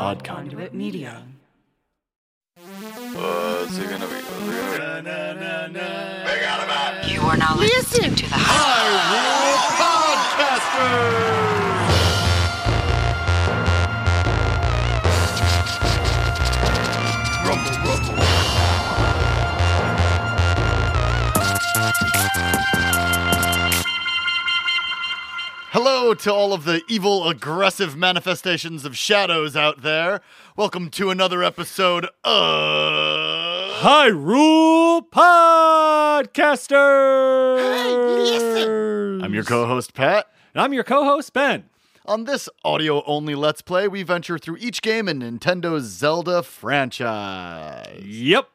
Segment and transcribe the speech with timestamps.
[0.00, 0.72] Odd Conduit.
[0.72, 1.22] Media.
[2.56, 4.14] What's it gonna be?
[4.14, 5.74] What's it gonna
[7.04, 7.12] be?
[7.12, 9.30] You are now listening to the High
[25.72, 30.20] Hello to all of the evil, aggressive manifestations of shadows out there.
[30.56, 33.70] Welcome to another episode of.
[33.74, 36.82] Hyrule Podcaster.
[39.22, 40.26] I'm your co host, Pat.
[40.54, 41.70] And I'm your co-host Ben.
[42.04, 48.02] On this audio only Let's Play, we venture through each game in Nintendo's Zelda franchise.
[48.04, 48.48] Yep,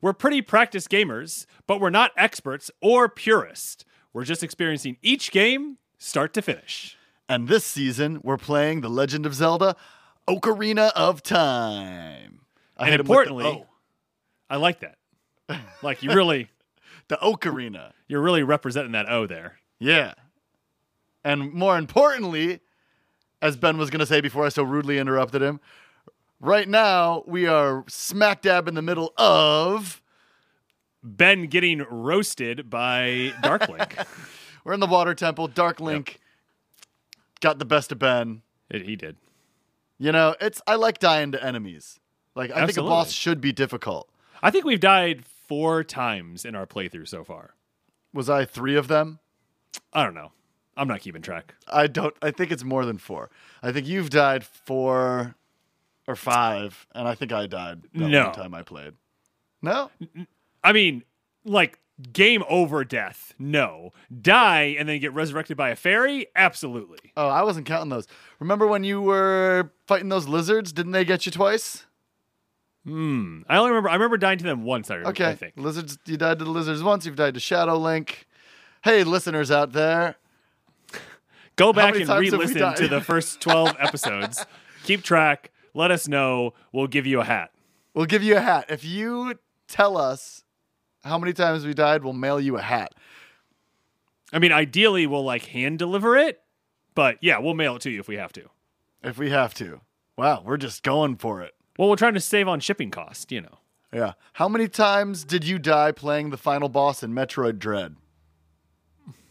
[0.00, 3.84] we're pretty practiced gamers, but we're not experts or purists.
[4.14, 6.96] We're just experiencing each game start to finish.
[7.28, 9.76] And this season, we're playing The Legend of Zelda
[10.28, 12.40] Ocarina of Time.
[12.76, 13.64] I and him the importantly,
[14.50, 14.98] I like that.
[15.82, 16.48] Like you really,
[17.08, 17.92] the Ocarina.
[18.08, 19.58] you're really representing that O there.
[19.78, 20.14] Yeah.
[21.24, 22.60] And more importantly,
[23.40, 25.60] as Ben was going to say before I so rudely interrupted him,
[26.40, 30.00] right now we are smack dab in the middle of.
[31.04, 34.06] Ben getting roasted by Darklink.
[34.64, 35.48] We're in the Water Temple.
[35.48, 36.20] Dark Link
[37.40, 38.42] got the best of Ben.
[38.70, 39.16] It- he did.
[39.98, 42.00] You know, it's I like dying to enemies.
[42.34, 44.08] Like I think a boss should be difficult.
[44.42, 47.54] I think we've died four times in our playthrough so far.
[48.12, 49.20] Was I three of them?
[49.92, 50.32] I don't know.
[50.76, 51.54] I'm not keeping track.
[51.68, 52.14] I don't.
[52.22, 53.30] I think it's more than four.
[53.62, 55.34] I think you've died four
[56.08, 58.24] or five, and I think I died that No.
[58.24, 58.94] one time I played.
[59.60, 59.90] No,
[60.64, 61.04] I mean,
[61.44, 61.78] like
[62.12, 63.34] game over death.
[63.38, 63.90] No.
[64.20, 66.26] Die and then get resurrected by a fairy?
[66.34, 67.12] Absolutely.
[67.16, 68.06] oh, I wasn't counting those.
[68.38, 70.72] Remember when you were fighting those lizards?
[70.72, 71.86] Didn't they get you twice?
[72.84, 73.42] Hmm.
[73.48, 75.54] I only remember I remember dying to them once, I, Okay, I think.
[75.56, 75.98] lizards.
[76.06, 77.06] You died to the lizards once.
[77.06, 78.26] You've died to Shadow Link.
[78.82, 80.16] Hey, listeners out there,
[81.56, 84.44] Go back and times have we re-listen to the first 12 episodes.
[84.82, 85.52] Keep track.
[85.74, 86.54] Let us know.
[86.72, 87.52] We'll give you a hat.
[87.94, 89.38] we'll give you a hat if you
[89.68, 90.42] tell us
[91.04, 92.04] how many times we died.
[92.04, 92.94] We'll mail you a hat.
[94.32, 96.40] I mean, ideally we'll like hand deliver it,
[96.94, 98.48] but yeah, we'll mail it to you if we have to.
[99.02, 99.80] if we have to.
[100.16, 101.54] Wow, we're just going for it.
[101.78, 103.58] Well, we're trying to save on shipping cost, you know.
[103.92, 104.12] Yeah.
[104.34, 107.96] How many times did you die playing the final boss in Metroid Dread?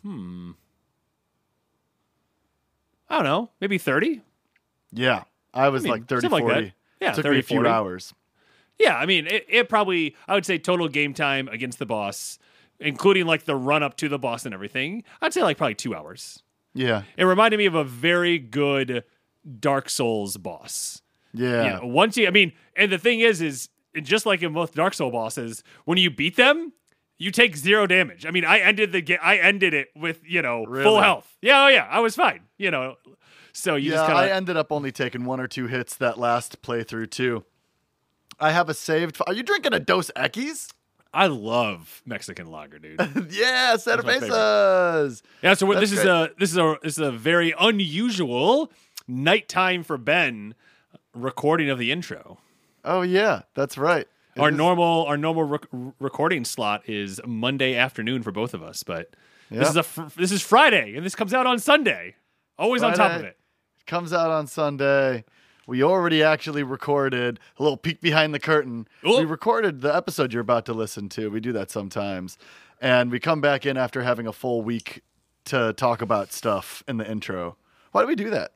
[0.03, 0.51] Hmm.
[3.09, 4.21] I don't know, maybe 30?
[4.91, 5.23] Yeah.
[5.53, 6.65] I was I mean, like 30, something like 40.
[6.67, 6.73] that.
[7.05, 7.69] Yeah, Took 30, me a few 40.
[7.69, 8.13] hours.
[8.81, 12.39] Yeah, I mean, it, it probably, I would say total game time against the boss,
[12.79, 15.95] including like the run up to the boss and everything, I'd say like probably two
[15.95, 16.41] hours.
[16.73, 17.03] Yeah.
[17.15, 19.03] It reminded me of a very good
[19.59, 21.01] Dark Souls boss.
[21.33, 21.63] Yeah.
[21.63, 23.69] You know, once you, I mean, and the thing is, is
[24.01, 26.73] just like in most Dark Soul bosses, when you beat them,
[27.19, 28.25] you take zero damage.
[28.25, 31.37] I mean, I ended the game, I ended it with, you know, full health.
[31.41, 32.95] Yeah, oh yeah, I was fine, you know.
[33.53, 36.17] So you yeah, just kind I ended up only taking one or two hits that
[36.17, 37.43] last playthrough too.
[38.41, 39.17] I have a saved.
[39.27, 40.71] Are you drinking a Dos Equis?
[41.13, 42.99] I love Mexican lager, dude.
[43.31, 45.21] yeah, cervezas.
[45.43, 48.71] Yeah, so That's this is a this is a this is a very unusual
[49.07, 50.55] nighttime for Ben
[51.13, 52.39] recording of the intro.
[52.83, 54.07] Oh yeah, that's right.
[54.35, 55.67] It our is- normal our normal rec-
[55.99, 59.13] recording slot is Monday afternoon for both of us, but
[59.49, 59.59] Yeah.
[59.59, 62.15] this is a fr- this is Friday and this comes out on Sunday.
[62.57, 63.27] Always on top of Friday.
[63.29, 63.37] it.
[63.85, 65.25] comes out on Sunday.
[65.67, 68.87] We already actually recorded a little peek behind the curtain.
[69.03, 69.19] Oh.
[69.19, 71.29] We recorded the episode you're about to listen to.
[71.29, 72.37] We do that sometimes.
[72.81, 75.03] And we come back in after having a full week
[75.45, 77.57] to talk about stuff in the intro.
[77.91, 78.53] Why do we do that?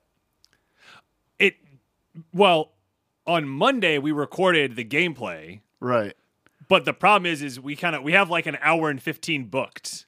[1.38, 1.56] It
[2.34, 2.72] well,
[3.28, 6.14] on Monday we recorded the gameplay, Right.
[6.68, 9.46] but the problem is is we kind of we have like an hour and 15
[9.46, 10.06] booked.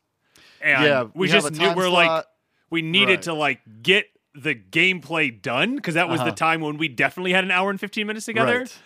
[0.62, 2.26] And Yeah, we, we just knew we're like
[2.70, 3.22] we needed Right.
[3.24, 4.06] to like get
[4.38, 6.30] the gameplay done because that was Uh-huh.
[6.30, 8.60] the time when we definitely had an hour and 15 minutes together.
[8.60, 8.78] Right.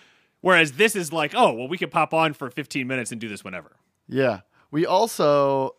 [0.41, 3.27] Whereas this is like, oh, well, we could pop on for 15 minutes and do
[3.27, 3.71] this whenever.
[4.07, 4.41] Yeah.
[4.71, 5.75] We also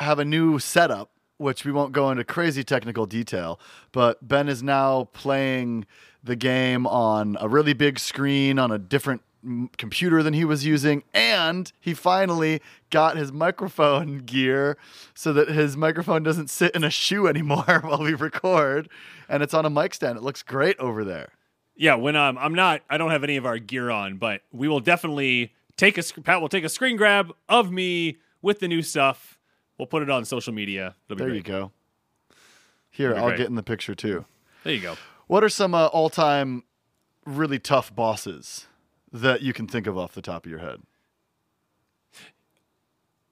[0.00, 3.58] have a new setup, which we won't go into crazy technical detail,
[3.92, 5.86] but Ben is now playing
[6.22, 9.22] the game on a really big screen on a different
[9.76, 12.60] computer than he was using and he finally
[12.90, 14.76] got his microphone gear
[15.14, 18.88] so that his microphone doesn't sit in a shoe anymore while we record
[19.28, 21.30] and it's on a mic stand it looks great over there
[21.74, 24.68] Yeah, when um, I'm not, I don't have any of our gear on, but we
[24.68, 28.82] will definitely take a Pat will take a screen grab of me with the new
[28.82, 29.38] stuff.
[29.78, 30.94] We'll put it on social media.
[31.08, 31.34] There great.
[31.34, 31.72] you go
[32.90, 33.38] here i'll great.
[33.38, 34.24] get in the picture too
[34.64, 34.96] There you go.
[35.26, 36.62] What are some uh, all-time
[37.24, 38.66] really tough bosses
[39.12, 40.80] that you can think of off the top of your head?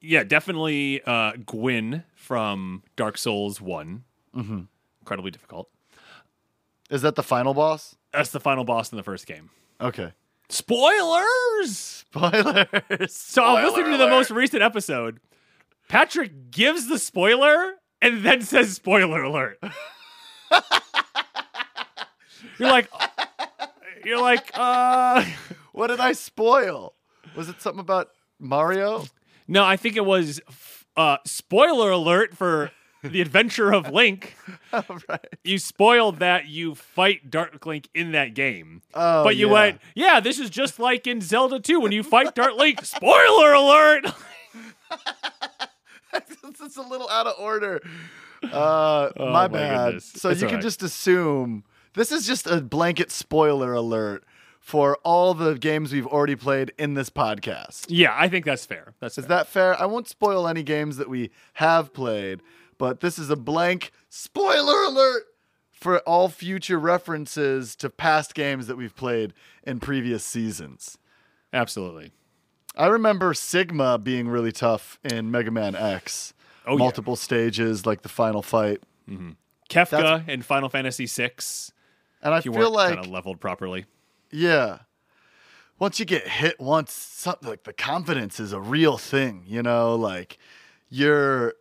[0.01, 4.05] Yeah, definitely uh, Gwyn from Dark Souls one
[4.35, 4.61] Mm-hmm.
[5.01, 5.69] Incredibly difficult.
[6.89, 7.97] Is that the final boss?
[8.13, 9.51] That's the final boss in the first game.
[9.81, 10.13] Okay.
[10.49, 11.77] Spoilers.
[11.77, 12.67] Spoilers.
[13.09, 15.21] So I was listening to the most recent episode.
[15.89, 19.59] Patrick gives the spoiler and then says spoiler alert.
[22.59, 22.89] you're like
[24.05, 25.25] you're like uh
[25.73, 26.95] What did I spoil?
[27.37, 28.09] Was it something about
[28.39, 29.05] Mario?
[29.49, 30.41] no, I think it was
[30.97, 32.71] uh spoiler alert for
[33.03, 34.35] the adventure of Link.
[34.73, 35.27] right.
[35.45, 38.83] You spoiled that you fight Dark Link in that game.
[38.95, 39.53] Oh, but you yeah.
[39.53, 42.85] went, yeah, this is just like in Zelda 2 when you fight Dark Link.
[42.85, 44.05] Spoiler alert!
[46.13, 47.81] it's a little out of order.
[48.43, 49.85] Uh, Oh, my my bad.
[49.87, 50.13] goodness.
[50.17, 50.63] So It's you can right.
[50.63, 51.65] just assume
[51.95, 54.25] this is just a blanket spoiler alert
[54.71, 57.87] for all the games we've already played in this podcast.
[57.89, 58.95] yeah, I think that's fair.
[59.01, 59.37] That's Is fair.
[59.37, 59.81] that fair?
[59.83, 62.41] I won't spoil any games that we have played,
[62.79, 65.25] but this is a blank spoiler alert
[65.73, 69.33] for all future references to past games that we've played
[69.65, 70.99] in previous seasons.
[71.53, 72.13] Absolutely.
[72.77, 76.33] I remember Sigma being really tough in Mega Man X.
[76.65, 76.79] Oh, yeah.
[76.79, 78.83] Multiple stages, like the final fight.
[79.09, 79.31] Mm-hmm.
[79.69, 81.31] Kefka That's- in Final Fantasy VI.
[82.23, 83.87] And I feel like, leveled properly.
[84.31, 84.81] Yeah,
[85.79, 89.45] once you get hit once, something like the confidence is a real thing.
[89.47, 90.39] You know, like
[90.89, 91.55] you're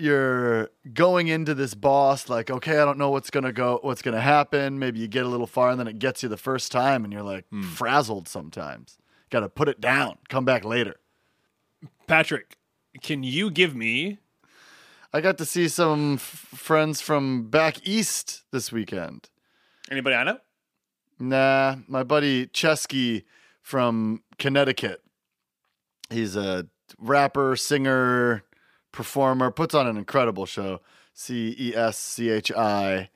[0.00, 4.20] you're going into this boss like, okay, I don't know what's gonna go, what's gonna
[4.20, 4.78] happen.
[4.78, 7.12] Maybe you get a little far, and then it gets you the first time, and
[7.12, 7.62] you're like Hmm.
[7.62, 8.28] frazzled.
[8.28, 8.98] Sometimes,
[9.30, 10.96] got to put it down, come back later.
[12.06, 12.56] Patrick,
[13.02, 14.18] can you give me
[15.12, 19.30] I got to see some f- friends from back east this weekend.
[19.90, 20.38] anybody I know?
[21.18, 23.24] Nah, my buddy Ceschi
[23.62, 25.02] from Connecticut.
[26.10, 26.66] He's a
[26.98, 28.44] rapper, singer,
[28.92, 30.80] performer, puts on an incredible show.
[31.12, 33.10] C E S C H I.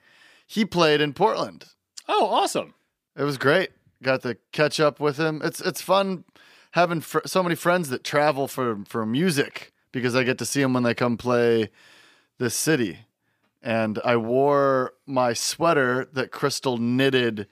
[0.47, 1.67] He played in Portland.
[2.09, 2.75] Oh, awesome.
[3.17, 3.71] It was great.
[4.03, 5.41] Got to catch up with him.
[5.45, 6.25] It's it's fun
[6.73, 10.61] having fr- so many friends that travel for for music because I get to see
[10.61, 11.71] them when they come play
[12.39, 13.07] this city.
[13.63, 17.47] And I wore my sweater that Crystal knitted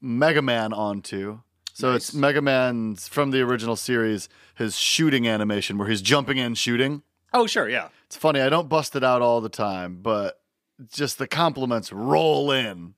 [0.00, 1.40] Mega Man onto.
[1.72, 2.20] So it's Nice.
[2.20, 7.02] Mega Man's from the original series, his shooting animation where he's jumping and shooting.
[7.34, 7.88] Oh, sure, yeah.
[8.06, 10.40] It's funny, I don't bust it out all the time, but
[10.92, 12.94] just the compliments roll in.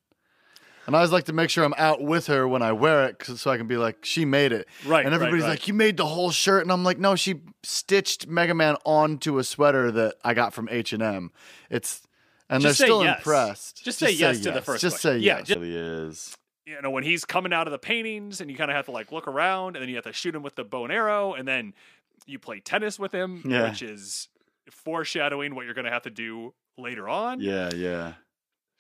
[0.87, 3.23] And I always like to make sure I'm out with her when I wear it
[3.23, 4.67] so I can be like, she made it.
[4.87, 5.51] Right, And everybody's right.
[5.51, 6.63] like, you made the whole shirt.
[6.63, 10.67] And I'm like, no, she stitched Mega Man onto a sweater that I got from
[10.71, 11.31] H&M.
[11.69, 12.03] It's,
[12.49, 13.19] and Just they're still yes.
[13.19, 13.85] impressed.
[13.85, 15.21] Just say yes to the first Just question.
[15.21, 15.47] say Yeah, yes.
[15.49, 16.37] just- it really is.
[16.69, 18.91] You know, when he's coming out of the paintings and you kind of have to
[18.91, 21.33] like look around and then you have to shoot him with the bow and arrow
[21.33, 21.73] and then
[22.27, 23.71] you play tennis with him, Yeah.
[23.71, 24.29] which is
[24.71, 27.41] foreshadowing what you're going to have to do later on.
[27.41, 28.15] Yeah, yeah.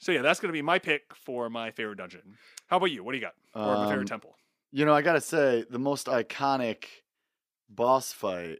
[0.01, 2.37] So yeah, that's going to be my pick for my favorite dungeon.
[2.67, 3.03] How about you?
[3.03, 3.35] What do you got?
[3.55, 4.37] Or my Um, favorite temple?
[4.71, 6.85] You know, I gotta say, the most iconic
[7.71, 8.59] boss fight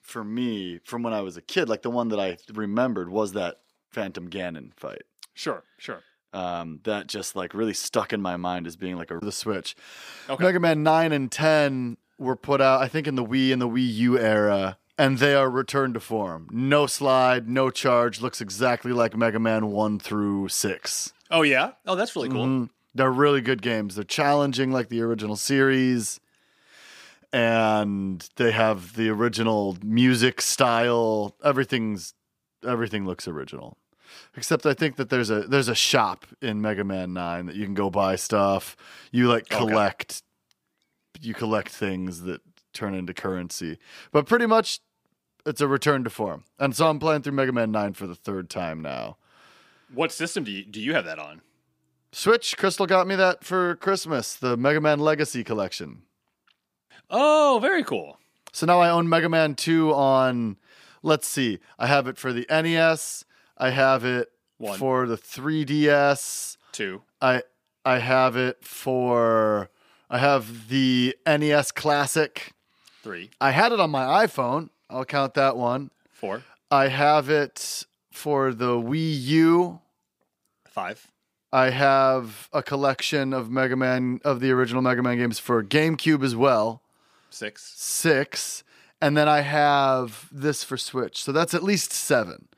[0.00, 3.32] for me from when I was a kid, like the one that I remembered, was
[3.32, 3.56] that
[3.90, 5.02] Phantom Ganon fight.
[5.34, 6.02] Sure, sure.
[6.32, 9.74] Um, that just like really stuck in my mind as being like a the Switch.
[10.28, 10.44] Okay.
[10.44, 13.68] Mega Man nine and ten were put out, I think, in the Wii and the
[13.68, 16.48] Wii U era, and they are returned to form.
[16.50, 18.20] No slide, no charge.
[18.20, 21.12] Looks exactly like Mega Man one through six.
[21.30, 21.72] Oh yeah.
[21.86, 22.44] Oh, that's really cool.
[22.46, 22.70] Mhm.
[22.94, 23.94] They're really good games.
[23.94, 26.20] They're challenging like the original series.
[27.32, 31.36] And they have the original music style.
[31.44, 32.14] Everything's
[32.66, 33.76] everything looks original.
[34.36, 37.64] Except I think that there's a there's a shop in Mega Man 9 that you
[37.64, 38.76] can go buy stuff.
[39.12, 39.56] You like Okay.
[39.56, 40.22] collect
[41.20, 42.40] you collect things that
[42.72, 43.78] turn into currency.
[44.12, 44.80] But pretty much
[45.46, 46.44] it's a return to form.
[46.58, 49.16] And so I'm playing through Mega Man 9 for the third time now.
[49.92, 51.40] What system do you do you have that on?
[52.12, 56.02] Switch, Crystal got me that for Christmas, the Mega Man Legacy Collection.
[57.10, 58.18] Oh, very cool.
[58.52, 60.56] So now I own Mega Man 2 on,
[61.02, 63.24] let's see, I have it for the NES,
[63.58, 64.78] I have it One.
[64.78, 67.02] for the 3DS, Two.
[67.20, 67.42] I
[67.84, 69.70] I have it for,
[70.10, 72.52] I have the NES Classic.
[73.02, 73.30] Three.
[73.40, 75.90] I had it on my iPhone, I'll count that one.
[76.12, 76.42] Four.
[76.70, 79.80] I have it for the Wii U.
[80.66, 81.08] Five.
[81.52, 86.22] I have a collection of Mega Man, of the original Mega Man games for GameCube
[86.22, 86.82] as well.
[87.30, 87.72] Six.
[87.76, 88.64] six,
[89.00, 91.22] and then I have this for Switch.
[91.22, 92.48] So that's at least seven.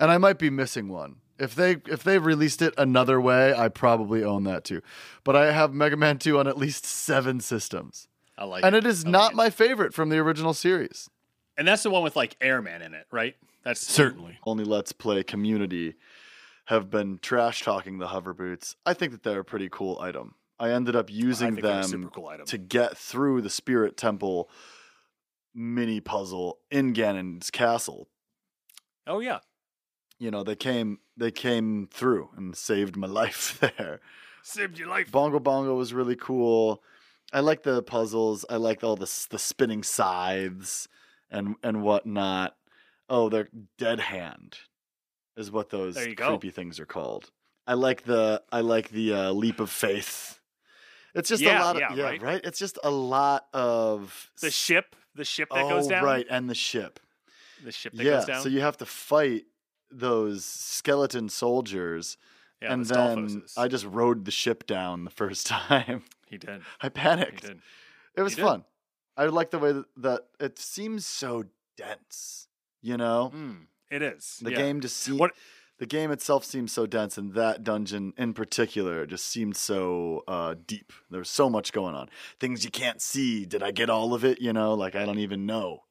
[0.00, 1.16] And I might be missing one.
[1.38, 4.82] If they if they released it another way, I probably own that too.
[5.22, 8.08] But I have Mega Man 2 on at least 7 systems.
[8.36, 8.66] I like it.
[8.66, 8.84] And it.
[8.84, 9.36] it is like not it.
[9.36, 11.08] my favorite from the original series.
[11.56, 13.36] And that's the one with like Airman in it, right?
[13.62, 14.38] That's Certainly.
[14.44, 15.94] Only Let's Play community
[16.66, 18.76] have been trash talking the hover boots.
[18.86, 20.34] I think that they're a pretty cool item.
[20.58, 22.46] I ended up using think them super cool item.
[22.46, 24.50] to get through the Spirit Temple
[25.54, 28.08] mini puzzle in Ganon's castle.
[29.06, 29.38] oh yeah.
[30.20, 34.00] You know, they came they came through and saved my life there.
[34.42, 35.10] Saved your life.
[35.10, 36.82] Bongo Bongo was really cool.
[37.32, 38.44] I like the puzzles.
[38.48, 40.88] I like all the the spinning scythes
[41.30, 42.56] and and whatnot.
[43.08, 43.48] Oh, they're
[43.78, 44.58] dead hand
[45.36, 46.26] is what those you go.
[46.28, 47.30] creepy things are called.
[47.66, 50.38] I like the I like the uh, leap of faith.
[51.14, 52.22] It's just Yeah, a lot of yeah, yeah, right?
[52.22, 52.40] right?
[52.44, 56.04] It's just a lot of The ship, the ship that oh, goes down.
[56.04, 57.00] right, and the ship.
[57.64, 58.42] The ship that Yeah, goes down.
[58.42, 59.44] so you have to fight
[59.90, 62.16] those skeleton soldiers,
[62.62, 66.04] yeah, and the then I just rode the ship down the first time.
[66.26, 66.62] he did.
[66.80, 67.42] I panicked.
[67.42, 67.60] did.
[68.16, 68.64] It was fun.
[69.16, 71.44] I like the way that, that it seems so
[71.76, 72.48] dense.
[72.82, 74.38] You know, Mm, it is.
[74.42, 74.56] the yeah.
[74.56, 75.20] game just seemed.
[75.20, 75.32] What-
[75.78, 80.54] The game itself seems so dense, and that dungeon in particular just seemed so uh,
[80.66, 80.92] deep.
[81.10, 82.10] There was so much going on.
[82.38, 83.46] Things you can't see.
[83.46, 84.42] Did I get all of it?
[84.42, 85.84] You know, like I don't even know.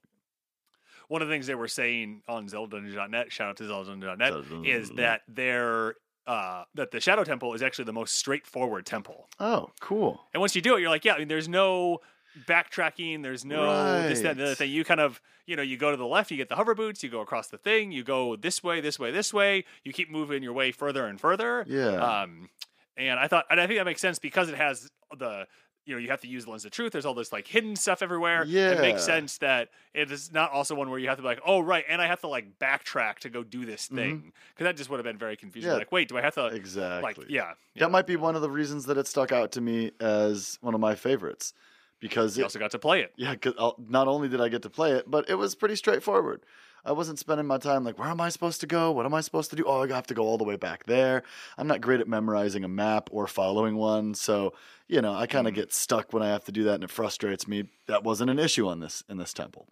[1.10, 4.34] One of the things they were saying on ZeldaDungeon.net, shout out to ZeldaDungeon.net,
[4.66, 5.02] is Zelda.
[5.02, 5.96] that their
[6.28, 9.28] uh, that the Shadow Temple is actually the most straightforward temple.
[9.40, 10.22] Oh, cool.
[10.34, 12.00] And once you do it, you're like, yeah, I mean, there's no
[12.48, 14.70] backtracking, there's no this, that, and the other thing.
[14.70, 17.04] You kind of, you know, you go to the left, you get the hover boots,
[17.04, 19.66] you go across the thing, you go this way, this way, this way.
[19.84, 21.66] You keep moving your way further and further.
[21.68, 21.96] Yeah.
[21.96, 22.50] Um,
[22.96, 25.48] and I thought, and I think that makes sense because it has the,
[25.90, 26.92] you know, you have to use the lens of truth.
[26.92, 28.46] There's all this like hidden stuff everywhere.
[28.46, 31.28] Yeah, it makes sense that it is not also one where you have to be
[31.28, 34.66] like, oh right, and I have to like backtrack to go do this thing because
[34.66, 35.68] that just would have been very confusing.
[35.68, 35.76] Mm-hmm.
[35.76, 35.80] Yeah.
[35.80, 36.46] Like, wait, do I have to?
[36.46, 37.02] Exactly.
[37.02, 37.54] Like, yeah.
[37.74, 37.80] yeah.
[37.80, 40.76] That might be one of the reasons that it stuck out to me as one
[40.76, 41.54] of my favorites,
[42.00, 43.12] because You it, also got to play it.
[43.18, 43.56] Yeah, because
[43.88, 46.42] not only did I get to play it, but it was pretty straightforward.
[46.86, 48.92] I wasn't spending my time like, where am I supposed to go?
[48.92, 49.64] What am I supposed to do?
[49.66, 51.24] Oh, I have to go all the way back there.
[51.58, 54.54] I'm not great at memorizing a map or following one, so
[54.88, 55.58] you know, I kind of Mhm.
[55.58, 57.70] get stuck when I have to do that, and it frustrates me.
[57.86, 59.68] That wasn't an issue on this in this temple.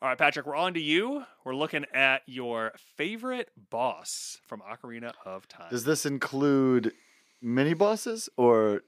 [0.00, 1.24] All right, Patrick, we're on to you.
[1.44, 5.70] We're looking at your favorite boss from Ocarina of Time.
[5.70, 6.94] Does this include
[7.42, 8.84] mini bosses or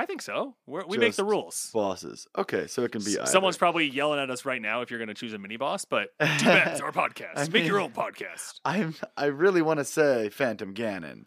[0.00, 0.54] I think so.
[0.66, 1.70] We're, we make the rules.
[1.74, 2.28] bosses?
[2.38, 3.18] Okay, so it can be.
[3.18, 3.58] S- Someone's either.
[3.58, 6.10] probably yelling at us right now if you're going to choose a mini boss, but
[6.20, 7.32] too bad it's our podcast.
[7.36, 8.60] I Make your own podcast.
[8.64, 8.94] I'm.
[9.16, 11.24] I really want to say Phantom Ganon.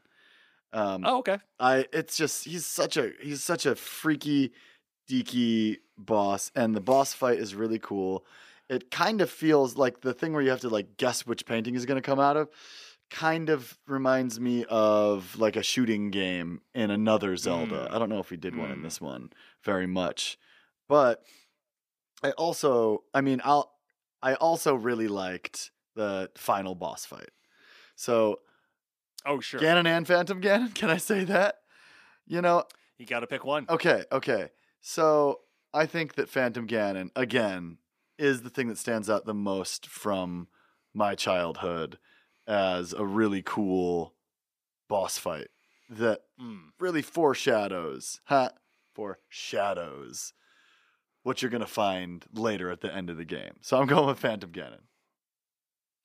[0.71, 1.39] Um, Oh, okay.
[1.59, 4.53] I it's just he's such a he's such a freaky
[5.09, 8.25] deaky boss and the boss fight is really cool.
[8.69, 11.75] It kind of feels like the thing where you have to like guess which painting
[11.75, 12.47] is going to come out of
[13.11, 17.87] kind of reminds me of like a shooting game in another Zelda.
[17.89, 17.93] Mm.
[17.93, 18.83] I don't know if we did one in Mm.
[18.83, 19.31] this one
[19.63, 20.37] very much.
[20.89, 21.21] But
[22.23, 23.71] I also I mean I'll
[24.23, 27.29] I also really liked the final boss fight.
[27.95, 28.39] So
[29.25, 29.59] Oh, sure.
[29.59, 30.73] Ganon and Phantom Ganon.
[30.75, 31.55] Can I say that?
[32.25, 32.63] You know,
[32.97, 33.65] You got to pick one.
[33.69, 34.49] okay, okay.
[34.79, 35.41] So
[35.73, 37.77] I think that Phantom Ganon, again,
[38.17, 40.47] is the thing that stands out the most from
[40.93, 41.99] my childhood
[42.51, 44.13] as a really cool
[44.89, 45.47] boss fight
[45.89, 46.71] that Mm.
[46.79, 48.49] really foreshadows, ha,
[48.93, 50.33] foreshadows
[51.23, 53.53] what you're going to find later at the end of the game.
[53.61, 54.81] So I'm going with Phantom Ganon.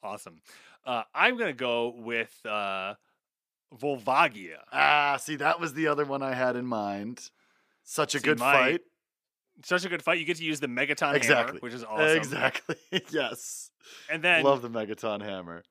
[0.02, 0.40] Awesome.
[0.84, 2.94] Uh, I'm going to go with uh,
[3.74, 4.58] Volvagia.
[4.72, 7.30] Ah, see, that was the other one I had in mind.
[7.82, 8.80] Such a See, good my- fight.
[9.64, 10.18] Such a good fight.
[10.18, 11.26] You get to use the Megaton Exactly.
[11.46, 12.16] hammer, which is awesome.
[12.18, 12.76] Exactly.
[13.10, 13.70] yes.
[14.10, 15.64] And then, Love the Megaton hammer.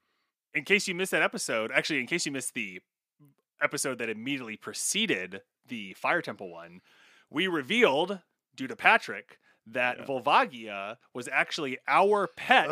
[0.56, 2.82] In case you missed that episode, actually, in case you missed the
[3.62, 6.82] episode that immediately preceded the Fire Temple one,
[7.30, 8.20] we revealed,
[8.56, 10.06] due to Patrick, that Yeah.
[10.06, 12.70] Volvagia was actually our pet,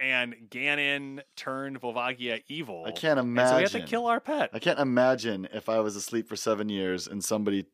[0.00, 2.84] and Ganon turned Volvagia evil.
[2.86, 3.56] I can't And so imagine.
[3.56, 4.50] we had to kill our pet.
[4.52, 7.66] I can't imagine if I was asleep for seven years and somebody,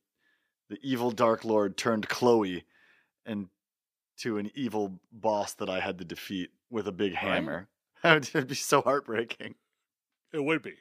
[0.69, 2.65] the evil Dark Lord, turned Chloe
[3.25, 3.49] and
[4.19, 7.69] to an evil boss that I had to defeat with a big hammer.
[8.05, 9.55] It'd be so heartbreaking.
[10.33, 10.75] It would be.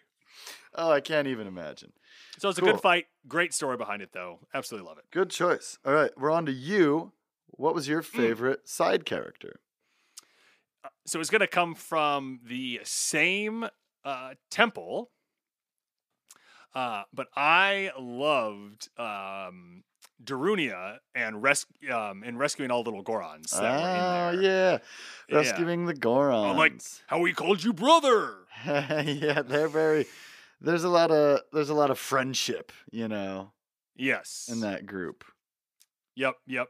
[0.76, 1.94] Oh, I can't even imagine.
[2.38, 3.06] So it's a good fight.
[3.28, 4.40] Great story behind it, though.
[4.54, 5.06] Absolutely love it.
[5.12, 5.80] Good choice.
[5.86, 7.14] All right, we're on to you.
[7.52, 9.60] What was your favorite side character?
[11.06, 13.68] So it's going to come from the same
[14.06, 15.10] uh, temple,
[16.76, 19.84] uh, but I loved um,
[20.24, 24.44] Darunia and res- um, and rescuing all the little Gorons that were Oh in there.
[24.44, 24.78] yeah,
[25.30, 25.38] Yeah.
[25.38, 26.52] rescuing the Gorons.
[26.52, 28.36] I'm like, how he called you brother.
[28.66, 30.06] yeah, they're very.
[30.60, 33.52] There's a lot of there's a lot of friendship, you know,
[33.96, 34.50] Yes.
[34.52, 35.24] in that group.
[36.16, 36.68] Yep, yep.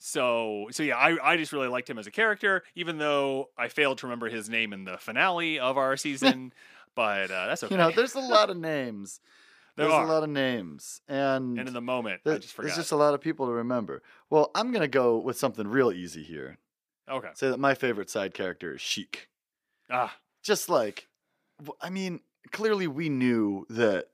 [0.00, 3.68] So, so yeah, I, I just really liked him as a character, even though I
[3.68, 6.52] failed to remember his name in the finale of our season.
[6.96, 7.74] but uh, that's okay.
[7.74, 9.20] You know, there's a lot of names.
[9.76, 10.04] There there's are.
[10.04, 12.66] a lot of names, and, and in the moment, I just forgot.
[12.66, 14.02] there's just a lot of people to remember.
[14.28, 16.58] Well, I'm gonna go with something real easy here.
[17.10, 17.28] okay.
[17.34, 19.28] Say that my favorite side character is Sheik.
[19.90, 21.08] Ah, Just like,
[21.80, 24.08] I mean, clearly we knew that.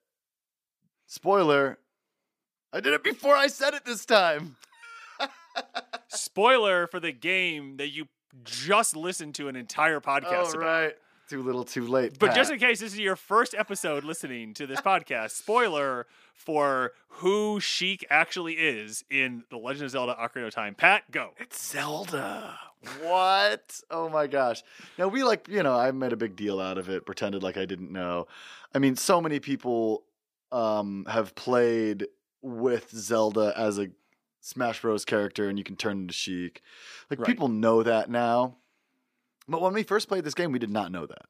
[1.07, 1.79] Spoiler.
[2.73, 4.57] I did it before I said it this time.
[6.09, 8.07] spoiler for the game that you
[8.45, 10.61] just listened to an entire podcast Oh, about.
[10.61, 10.93] right.
[11.28, 12.18] Too little, too late.
[12.18, 16.92] But just in case this is your first episode listening to this podcast, spoiler for
[17.08, 20.75] who Sheik actually is in The Legend of Zelda Ocarina of Time.
[20.75, 21.30] Pat, go.
[21.38, 22.58] It's Zelda.
[23.02, 23.80] What?
[23.90, 24.62] Oh my gosh.
[24.99, 27.56] Now we like, you know, I made a big deal out of it, pretended like
[27.56, 28.26] I didn't know.
[28.75, 30.04] I mean, so many people
[30.50, 32.06] um have played
[32.40, 33.88] with Zelda as a
[34.40, 36.62] Smash Bros character and you can turn into Sheik.
[37.11, 37.26] Like Right.
[37.26, 38.56] people know that now.
[39.49, 41.26] But when we first played this game, we did not know that.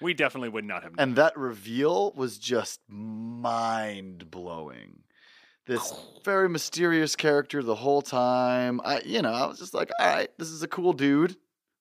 [0.00, 1.08] We definitely would not have known.
[1.08, 5.04] And that reveal was just mind blowing.
[5.66, 8.80] This very mysterious character the whole time.
[8.84, 11.36] I, you know, I was just like, all right, this is a cool dude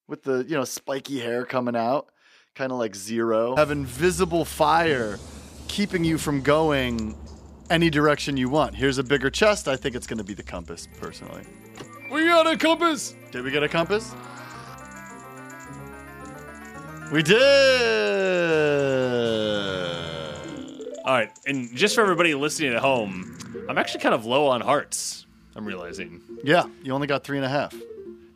[0.07, 2.07] with the, you know, spiky hair coming out,
[2.55, 3.55] kind of like Zero.
[3.55, 5.17] Have invisible fire
[5.67, 7.17] keeping you from going
[7.69, 8.75] any direction you want.
[8.75, 9.67] Here's a bigger chest.
[9.67, 11.43] I think it's going to be the compass, personally.
[12.11, 13.15] we got a compass.
[13.31, 14.13] Did we get a compass?
[17.11, 17.37] We did.
[21.03, 23.37] All right, and just for everybody listening at home,
[23.67, 25.25] I'm actually kind of low on hearts.
[25.55, 27.73] I'm realizing, Yeah, you only got three and a half.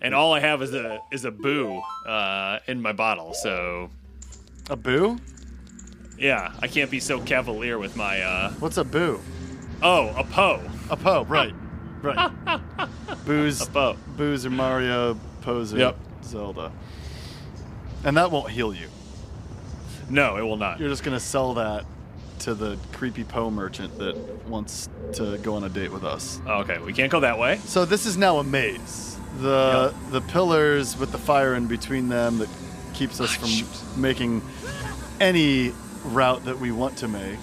[0.01, 3.33] and all I have is a is a boo uh, in my bottle.
[3.33, 3.89] So
[4.69, 5.19] A boo?
[6.17, 8.21] yeah, I can't be so cavalier with my.
[8.21, 9.21] Uh, What's a boo?
[9.81, 11.53] oh, a Poe, A Poe, right.
[12.01, 12.31] Right.
[13.25, 13.61] Boos.
[13.61, 13.95] a Poe.
[14.17, 15.97] Boos or Mario, Poser, Yep.
[16.23, 16.71] Zelda.
[18.05, 18.87] And that won't heal you.
[20.09, 20.79] No, it will not.
[20.79, 21.85] You're just going to sell that
[22.39, 24.15] to the creepy Poe merchant that
[24.47, 26.39] wants to go on a date with us.
[26.45, 27.57] Oh, okay, we can't go that way.
[27.65, 29.17] So this is now a maze.
[29.39, 32.47] The the pillars with the fire in between them that
[32.93, 34.41] keeps us ah, from making
[35.19, 35.73] any
[36.05, 37.39] route that we want to make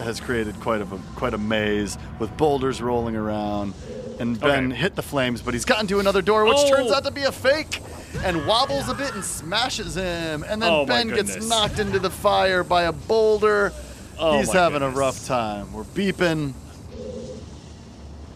[0.00, 3.72] has created quite a quite a maze with boulders rolling around.
[4.18, 4.76] And Ben Okay.
[4.80, 6.68] hit the flames, but he's gotten to another door, which oh!
[6.70, 6.96] turns Oh.
[6.96, 7.80] out to be a fake,
[8.24, 10.44] and wobbles a bit and smashes him.
[10.46, 13.72] And then Oh, Ben gets knocked into the fire by a boulder.
[14.18, 15.72] Oh, he's having a rough time.
[15.72, 16.52] We're beeping.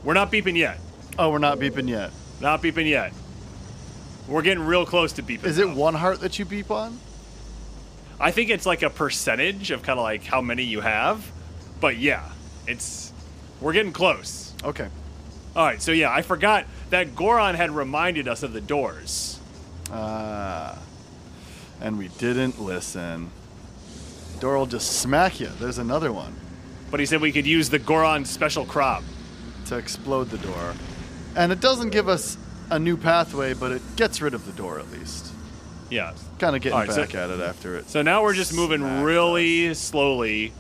[0.05, 0.79] We're not beeping yet.
[1.19, 2.11] Oh, we're not beeping yet.
[2.41, 3.13] Not beeping yet.
[4.29, 5.45] We're getting real close to beeping.
[5.45, 5.75] Is it though.
[5.75, 6.99] one heart that you beep on?
[8.19, 11.31] I think it's like a percentage of kind of like how many you have.
[11.81, 12.29] But yeah,
[12.67, 13.13] it's
[13.61, 14.53] we're getting close.
[14.65, 14.89] Okay.
[15.55, 19.36] All right, so yeah, I forgot that Goron had reminded us of the doors.
[19.93, 20.79] Ah.
[21.81, 23.31] and we didn't listen.
[24.41, 25.49] Door will just smack you.
[25.61, 26.35] There's another one
[26.91, 29.03] But he said we could use the Goron special crop.
[29.67, 30.75] to explode the door.
[31.35, 32.37] And it doesn't give us
[32.71, 35.33] a new pathway, but it gets rid of the door at least.
[35.91, 36.13] Yeah.
[36.39, 37.91] Kind of getting right, so- back at it after it.
[37.91, 40.53] So now we're just moving really slowly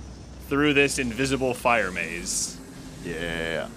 [0.49, 2.57] through this invisible fire maze.
[3.05, 3.69] Yeah.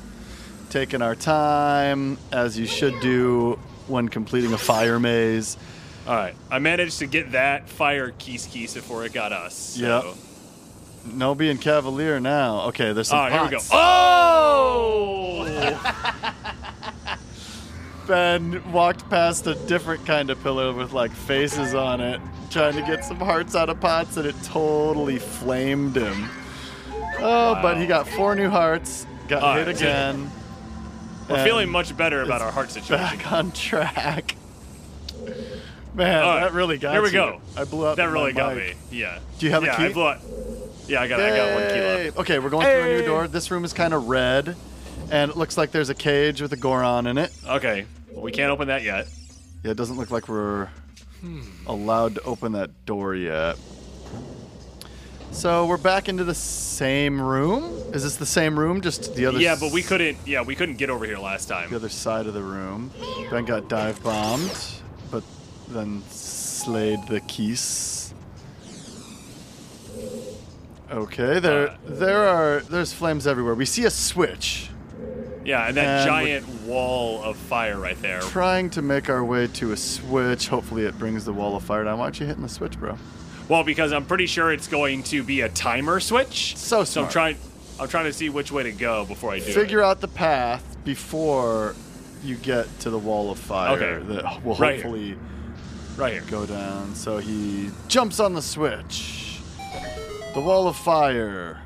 [0.71, 5.57] Taking our time, as you should do when completing a fire maze.
[6.07, 9.53] All right, I managed to get that fire Keese Keese before it got us.
[9.55, 10.15] So.
[11.05, 11.13] Yep.
[11.13, 12.61] No being cavalier now.
[12.67, 13.57] Okay, there's some All right, here we go.
[13.57, 13.69] pots.
[15.31, 15.45] Oh!
[18.07, 22.81] Ben walked past a different kind of pillar with like faces on it, trying to
[22.81, 26.27] get some hearts out of pots, and it totally flamed him.
[27.19, 30.31] Oh, but he got four new hearts, got All hit right, so again.
[31.29, 33.05] We're and feeling much better about our heart situation.
[33.05, 34.35] Back on track.
[35.93, 36.93] Man, right, that really got me.
[36.93, 37.13] here we you.
[37.13, 37.41] go.
[37.55, 37.97] I blew up.
[37.97, 38.73] That really got me.
[38.91, 39.19] Yeah.
[39.37, 39.83] Do you have a yeah, key?
[39.85, 40.21] I blew up.
[40.87, 41.19] Yeah, I got.
[41.19, 42.17] I got one key left.
[42.17, 43.27] Okay, we're going through a new door.
[43.27, 44.55] This room is kind of red,
[45.11, 47.31] and it looks like there's a cage with a Goron in it.
[47.47, 49.07] Okay, well, we can't open that yet.
[49.63, 50.69] Yeah, it doesn't look like we're
[51.21, 51.41] hmm.
[51.67, 53.57] allowed to open that door yet.
[55.31, 57.63] So we're back into the same room.
[57.93, 58.81] Is this the same room?
[58.81, 59.39] Just the other.
[59.39, 60.17] Yeah, but we couldn't.
[60.25, 61.69] Yeah, we couldn't get over here last time.
[61.69, 62.91] The other side of the room.
[63.29, 64.51] Ben got dive bombed,
[65.11, 65.23] but
[65.69, 68.13] then slayed the Keese.
[70.91, 73.53] Okay, there, Uh, there are, there's flames everywhere.
[73.53, 74.71] We see a switch.
[75.45, 78.21] Yeah, and that And giant wall of fire right there.
[78.21, 80.47] Trying to make our way to a switch.
[80.47, 81.99] Hopefully, it brings the wall of fire down.
[81.99, 82.97] Why aren't you hitting the switch, bro?
[83.49, 86.55] Well, because I'm pretty sure it's going to be a timer switch.
[86.55, 87.37] So So I'm trying.
[87.79, 89.85] I'm trying to see which way to go before I do Figure it.
[89.85, 91.75] out the path before
[92.23, 94.05] you get to the wall of fire Okay.
[94.15, 94.83] that will Right here.
[94.83, 95.15] hopefully
[95.97, 96.23] right here.
[96.29, 96.93] go down.
[96.95, 99.39] So he jumps on the switch.
[100.33, 101.61] The wall of fire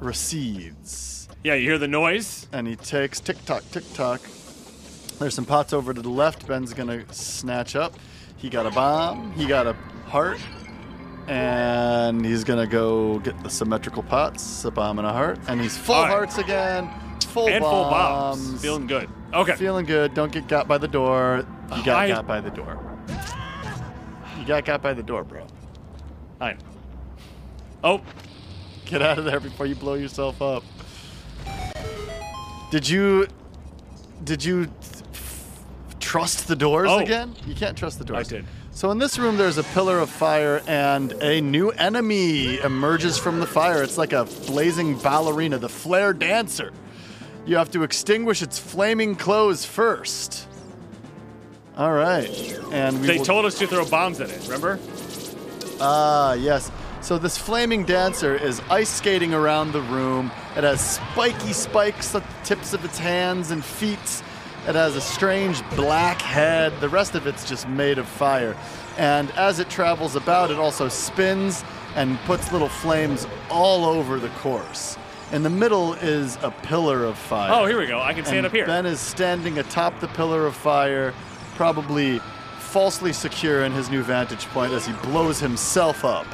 [0.00, 2.48] recedes, Yeah, you hear the noise?
[2.52, 4.20] and he takes tick tock, tick tock.
[5.20, 6.46] There's some pots over to the left.
[6.48, 7.94] Ben's gonna snatch up.
[8.36, 9.32] He got a bomb.
[9.34, 9.74] He got a
[10.08, 10.38] heart.
[11.28, 15.76] And he's gonna go get the symmetrical pots, a bomb and a heart, and he's
[15.78, 16.10] full All right.
[16.10, 16.90] hearts again,
[17.28, 18.46] full and full bombs.
[18.48, 18.62] bombs.
[18.62, 19.08] Feeling good.
[19.32, 19.54] Okay.
[19.56, 20.14] Feeling good.
[20.14, 21.46] Don't get got by the door.
[21.76, 22.78] You got I- got by the door.
[24.38, 25.46] You got got by the door, bro.
[26.40, 26.58] I know.
[27.84, 28.00] Oh,
[28.84, 30.64] Get out of there before you blow yourself up.
[32.70, 33.26] Did you
[34.24, 34.68] did you
[35.12, 35.64] f-
[36.00, 36.98] trust the doors Oh.
[36.98, 37.34] again?
[37.46, 38.26] You can't trust the doors.
[38.26, 38.44] I did.
[38.82, 43.38] So in this room there's a pillar of fire and a new enemy emerges from
[43.38, 43.80] the fire.
[43.80, 46.72] It's like a blazing ballerina, the flare dancer.
[47.46, 50.48] You have to extinguish its flaming clothes first.
[51.76, 52.28] All right.
[52.72, 54.42] And we they will- told us to throw bombs at it.
[54.46, 54.80] Remember?
[55.80, 56.72] Ah, yes.
[57.02, 60.32] So this flaming dancer is ice skating around the room.
[60.56, 64.24] It has spiky spikes at the tips of its hands and feet.
[64.66, 66.72] It has a strange black head.
[66.80, 68.56] The rest of it's just made of fire.
[68.96, 71.64] And as it travels about, it also spins
[71.96, 74.96] and puts little flames all over the course.
[75.32, 77.50] In the middle is a pillar of fire.
[77.52, 78.00] Oh, here we go.
[78.00, 78.66] I can stand And up here.
[78.66, 81.12] Ben is standing atop the pillar of fire,
[81.54, 82.20] probably
[82.58, 86.26] falsely secure in his new vantage point as he blows himself up.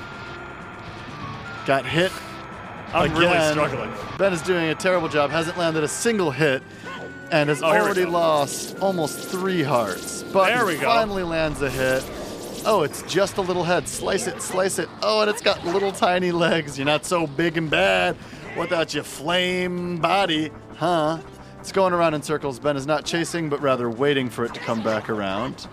[1.65, 2.13] Got hit.
[2.93, 3.53] I'm really again.
[3.53, 3.93] struggling.
[4.19, 6.63] Ben is doing a terrible job, hasn't landed a single hit,
[7.31, 10.23] and has Oh, already lost almost three hearts.
[10.33, 10.87] But There he we go.
[10.87, 12.05] finally lands a hit.
[12.65, 13.89] Oh, it's just a little head.
[13.89, 14.89] Slice it, slice it.
[15.03, 16.77] Oh, and it's got little tiny legs.
[16.79, 18.17] You're not so big and bad
[18.57, 21.19] without your flame body, huh?
[21.61, 22.59] It's going around in circles.
[22.59, 25.67] Ben is not chasing, but rather waiting for it to come back around.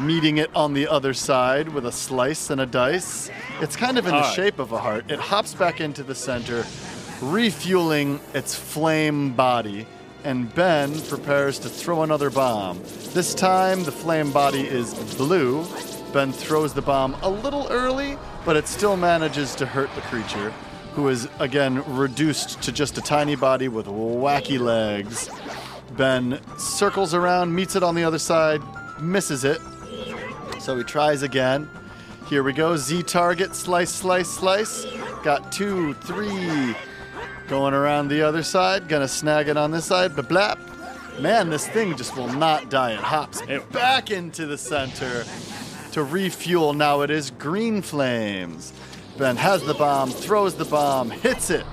[0.00, 3.30] Meeting it on the other side with a slice and a dice.
[3.60, 4.34] It's kind of in the Alright.
[4.34, 5.10] shape of a heart.
[5.10, 6.64] It hops back into the center,
[7.22, 9.86] refueling its flame body,
[10.26, 12.82] and Ben prepares to throw another bomb.
[13.14, 15.64] This time, the flame body is blue.
[16.12, 20.50] Ben throws the bomb a little early, but it still manages to hurt the creature,
[20.94, 25.30] who is again reduced to just a tiny body with wacky legs.
[25.92, 28.60] Ben circles around, meets it on the other side,
[29.00, 29.60] misses it.
[30.58, 31.70] So he tries again.
[32.28, 32.76] Here we go.
[32.76, 34.86] Z target, slice, slice, slice.
[35.22, 36.74] Got two, three.
[37.48, 38.88] Going around the other side.
[38.88, 40.16] Gonna snag it on this side.
[40.16, 40.58] But blap.
[41.20, 42.92] Man, this thing just will not die.
[42.92, 43.40] It hops
[43.72, 45.24] back into the center
[45.92, 46.74] to refuel.
[46.74, 48.72] Now it is green flames.
[49.16, 51.64] Ben has the bomb, throws the bomb, hits it.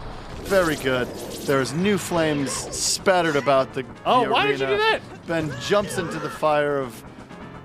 [0.44, 1.08] Very good.
[1.46, 3.86] There's new flames spattered about the.
[4.06, 5.02] Oh, the why did you do that?
[5.28, 7.04] Ben jumps into the fire of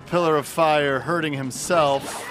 [0.07, 2.25] pillar of fire, hurting himself.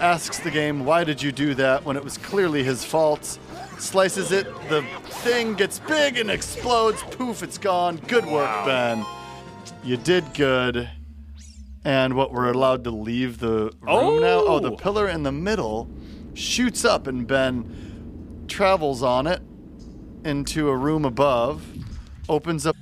[0.00, 3.38] Asks the game, "Why did you do that?" When it was clearly his fault.
[3.78, 4.46] Slices it.
[4.68, 4.82] The
[5.22, 7.02] thing gets big and explodes.
[7.10, 7.42] Poof!
[7.42, 7.96] It's gone.
[8.08, 8.66] Good work, Wow.
[8.66, 9.06] Ben.
[9.84, 10.88] You did good.
[11.84, 14.42] And what we're allowed to leave the room now?
[14.46, 14.76] Oh, the Oh.
[14.76, 15.88] pillar in the middle
[16.34, 19.40] shoots up, and Ben travels on it
[20.24, 21.62] into a room above.
[22.28, 22.76] Opens up.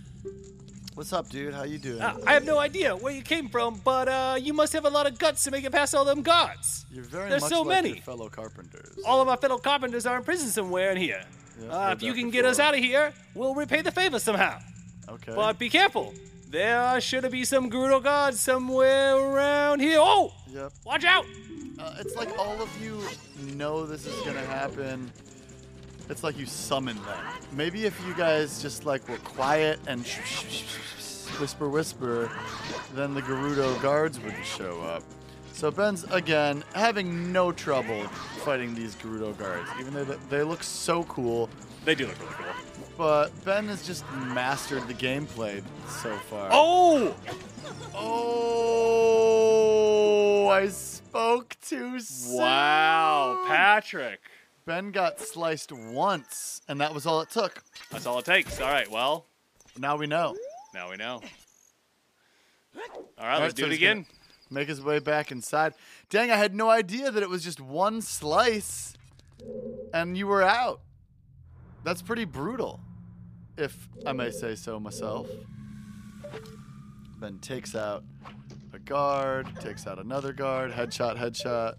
[0.96, 1.52] What's up, dude?
[1.52, 2.00] How you doing?
[2.00, 4.88] Uh, I have no idea where you came from, but uh, you must have a
[4.88, 6.86] lot of guts to make it past all them guards.
[6.90, 7.88] You're very There's much so like many.
[7.96, 8.98] your fellow carpenters.
[9.04, 11.22] All of my fellow carpenters are in prison somewhere in here.
[11.60, 14.58] Yeah, uh, if you can get us out of here, we'll repay the favor somehow.
[15.06, 15.34] Okay.
[15.36, 16.14] But be careful.
[16.48, 19.98] There should be some Gerudo guards somewhere around here.
[20.00, 20.32] Oh!
[20.48, 20.72] Yep.
[20.86, 21.26] Watch out!
[21.78, 23.02] Uh, it's like all of you
[23.54, 25.12] know this is gonna happen.
[26.08, 27.24] It's like you summon them.
[27.52, 30.06] Maybe if you guys just like were quiet and
[31.40, 32.30] whisper, whisper,
[32.94, 35.02] then the Gerudo guards would show up.
[35.52, 38.04] So Ben's again having no trouble
[38.44, 41.48] fighting these Gerudo guards, even though they look so cool.
[41.84, 42.46] They do look really cool.
[42.98, 46.48] But Ben has just mastered the gameplay so far.
[46.52, 47.14] Oh!
[47.94, 49.28] Oh,
[50.48, 52.38] I spoke too soon.
[52.38, 54.20] Wow, Patrick.
[54.66, 57.62] Ben got sliced once, and that was all it took.
[57.90, 58.60] That's all it takes.
[58.60, 59.26] All right, well,
[59.78, 60.36] Now we know.
[60.74, 61.22] now we know.
[62.74, 64.06] All right, All let's do so it again.
[64.50, 65.74] Make his way back inside.
[66.10, 68.94] Dang, I had no idea that it was just one slice,
[69.94, 70.80] and you were out.
[71.84, 72.80] That's pretty brutal.
[73.56, 75.28] if I may say so myself.
[77.18, 78.04] Ben takes out
[78.74, 81.78] a guard, takes out another guard, headshot, headshot.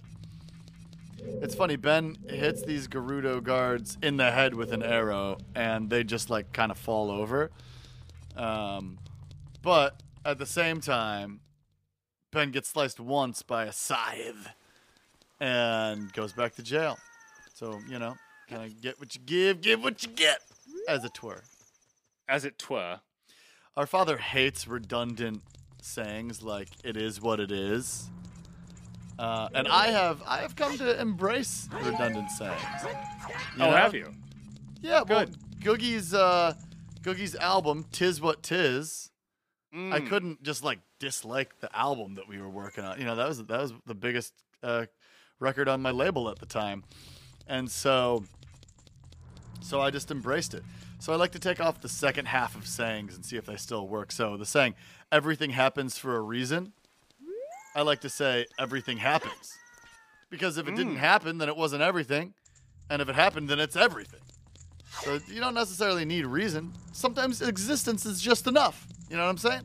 [1.19, 6.03] It's funny, Ben hits these Gerudo guards in the head with an arrow, and they
[6.03, 7.51] just like kind of fall over.
[8.35, 8.99] Um,
[9.61, 11.41] but at the same time,
[12.31, 14.49] Ben gets sliced once by a scythe
[15.39, 16.97] and goes back to jail.
[17.53, 18.15] So, you know,
[18.49, 20.39] kind of get what you give, give what you get,
[20.87, 21.43] as it were.
[22.29, 22.99] As it twere.
[23.75, 25.43] Our father hates redundant
[25.81, 28.09] sayings like "it is what it is,"
[29.19, 32.61] uh, and I have I have come to embrace redundant sayings.
[32.83, 32.89] You
[33.63, 33.71] oh, know?
[33.71, 34.13] have you?
[34.81, 35.37] Yeah, well, Good.
[35.63, 36.53] Googie's uh,
[37.01, 39.11] Googie's album "Tis What Tis."
[39.73, 40.07] I Mm.
[40.07, 42.97] couldn't just like dislike the album that we were working on.
[42.99, 44.85] You know, that was that was the biggest uh,
[45.39, 46.83] record on my label at the time,
[47.47, 48.23] and so
[49.61, 50.63] so I just embraced it.
[50.99, 53.57] So I like to take off the second half of sayings and see if they
[53.57, 54.11] still work.
[54.11, 54.73] So the saying
[55.11, 56.73] "everything happens for a reason,"
[57.77, 59.55] I like to say "everything happens,"
[60.31, 60.99] because if it didn't mm.
[60.99, 62.33] happen, then it wasn't everything,
[62.89, 64.19] and if it happened, then it's everything.
[65.03, 66.73] So you don't necessarily need reason.
[66.91, 68.87] Sometimes existence is just enough.
[69.11, 69.61] You know what I'm saying?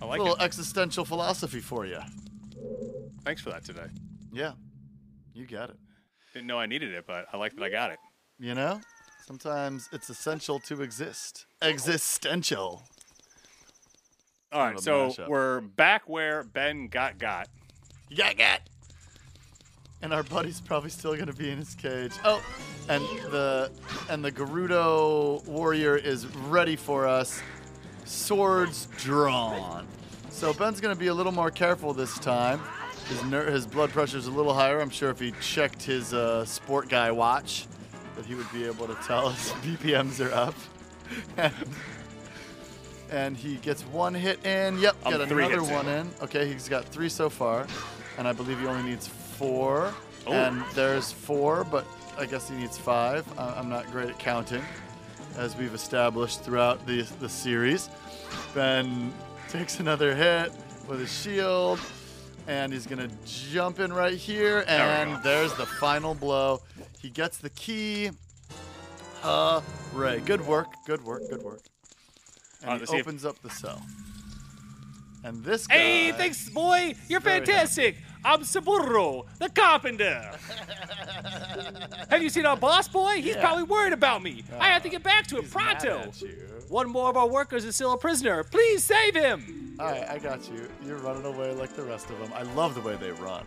[0.00, 0.42] I like a little it.
[0.42, 2.00] existential philosophy for you.
[3.24, 3.86] Thanks for that today.
[4.32, 4.54] Yeah,
[5.32, 5.76] you got it.
[6.34, 7.98] Didn't know I needed it, but I like that I got it.
[8.40, 8.80] You know,
[9.24, 11.46] sometimes it's essential to exist.
[11.62, 12.82] Existential.
[14.52, 15.28] All right, so mashup.
[15.28, 17.48] we're back where Ben got got.
[18.10, 18.60] You got got.
[20.02, 22.12] And our buddy's probably still gonna be in his cage.
[22.24, 22.44] Oh,
[22.88, 23.70] and the
[24.10, 27.40] and the Gerudo warrior is ready for us.
[28.04, 29.86] Swords drawn.
[30.28, 32.60] So Ben's gonna be a little more careful this time.
[33.08, 34.80] His ner- his blood pressure's a little higher.
[34.80, 37.66] I'm sure if he checked his uh, sport guy watch,
[38.16, 40.54] that he would be able to tell his BPMs are up.
[43.12, 44.78] and, he gets one hit in.
[44.78, 45.74] Yep, got another hits in.
[45.74, 46.10] one in.
[46.22, 47.66] Okay, he's got three so far,
[48.18, 49.94] and I believe he only needs four.
[50.26, 50.32] Oh.
[50.32, 51.84] And there's four, but
[52.18, 53.26] I guess he needs five.
[53.38, 54.62] I'm not great at counting,
[55.36, 57.88] as we've established throughout the the series.
[58.54, 59.12] Ben
[59.48, 60.52] takes another hit
[60.88, 61.80] with his shield,
[62.46, 65.20] and he's gonna jump in right here, and go.
[65.22, 66.60] there's the final blow.
[67.00, 68.10] He gets the key.
[69.22, 70.20] Hooray!
[70.20, 71.62] Good work, good work, good work.
[72.62, 73.82] And Uh, he let's see if- opens up the cell.
[75.24, 75.74] And this guy.
[75.76, 76.94] Hey, thanks, boy.
[77.08, 77.96] You're fantastic.
[78.24, 80.36] I'm Sabooro, the carpenter.
[82.10, 83.16] Have you seen our boss, boy?
[83.16, 83.40] He's Yeah.
[83.40, 84.44] probably worried about me.
[84.58, 86.12] I have to get back to him pronto.
[86.68, 88.42] One more of our workers is still a prisoner.
[88.44, 89.76] Please save him.
[89.78, 90.68] All right, I got you.
[90.86, 92.32] You're running away like the rest of them.
[92.34, 93.44] I love the way they run.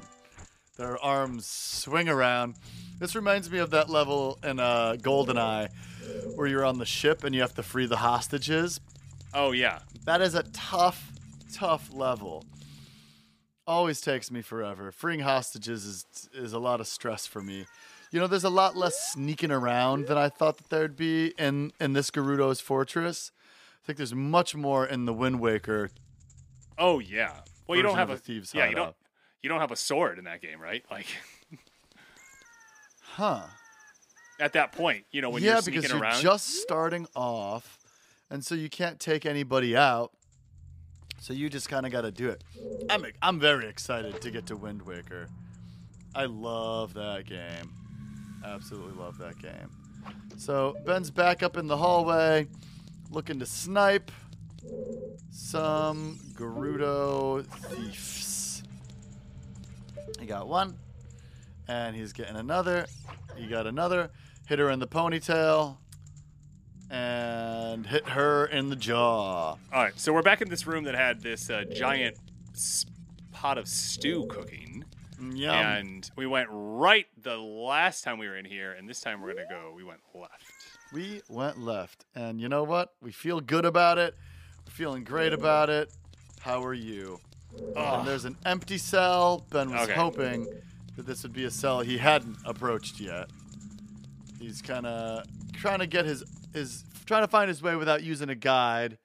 [0.77, 2.55] Their arms swing around.
[2.99, 5.69] This reminds me of that level in uh, GoldenEye
[6.35, 8.79] where you're on the ship and you have to free the hostages.
[9.35, 9.79] Oh yeah.
[10.05, 11.11] That is a tough,
[11.53, 12.45] tough level.
[13.67, 14.91] Always takes me forever.
[14.91, 17.65] Freeing hostages is is a lot of stress for me.
[18.11, 21.71] You know, there's a lot less sneaking around than I thought that there'd be in
[21.79, 23.31] in this Gerudo's fortress.
[23.83, 25.89] I think there's much more in the Wind Waker.
[26.77, 27.41] Oh yeah.
[27.67, 28.65] Well, you don't have a Thieves' yeah.
[28.69, 28.79] You don't.
[28.85, 28.95] Hideout.
[29.41, 30.83] You don't have a sword in that game, right?
[30.89, 31.07] Like
[33.01, 33.43] Huh.
[34.39, 36.21] at that point, you know when yeah, you're sneaking because you're around.
[36.21, 37.79] just starting off,
[38.29, 40.11] and so you can't take anybody out.
[41.19, 42.43] So you just kind of got to do it.
[42.89, 45.27] I'm I'm very excited to get to Wind Waker.
[46.13, 47.71] I love that game.
[48.43, 49.69] Absolutely love that game.
[50.37, 52.47] So Ben's back up in the hallway,
[53.09, 54.11] looking to snipe
[55.31, 58.63] some Gerudo thieves.
[60.19, 60.77] He got one,
[61.67, 62.85] and he's getting another.
[63.35, 64.11] He got another.
[64.47, 65.77] Hit her in the ponytail,
[66.89, 69.51] and hit her in the jaw.
[69.51, 72.17] All right, so we're back in this room that had this uh, giant
[72.53, 72.85] s-
[73.31, 74.83] pot of stew cooking,
[75.33, 75.53] Yum.
[75.55, 79.33] and we went right the last time we were in here, and this time we're
[79.33, 79.73] gonna go.
[79.75, 80.43] We went left.
[80.93, 82.93] We went left, and you know what?
[83.01, 84.15] We feel good about it.
[84.65, 85.91] We're feeling great about it.
[86.39, 87.19] How are you?
[87.75, 89.45] And there's an empty cell.
[89.49, 89.93] Ben was Okay.
[89.93, 90.47] hoping
[90.95, 93.29] that this would be a cell he hadn't approached yet.
[94.39, 96.23] He's kind of trying to get his
[96.55, 98.97] his trying to find his way without using a guide.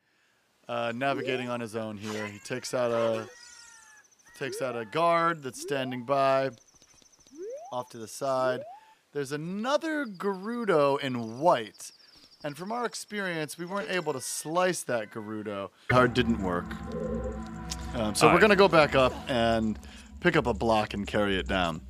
[0.69, 2.29] Uh, navigating on his own here.
[2.29, 3.29] He takes out a
[4.39, 6.51] takes out a guard that's standing by
[7.73, 8.61] off to the side.
[9.13, 11.91] There's another Gerudo in white.
[12.45, 15.71] And from our experience, we weren't able to slice that Gerudo.
[15.91, 16.67] Hard didn't work.
[17.95, 18.41] Um, so we're Alright.
[18.41, 19.77] going to go back up and
[20.21, 21.81] pick up a block and carry it down.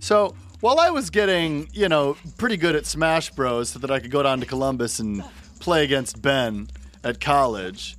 [0.00, 4.00] So while I was getting, you know, pretty good at Smash Bros, so that I
[4.00, 5.22] could go down to Columbus and
[5.60, 6.68] play against Ben
[7.04, 7.96] at college,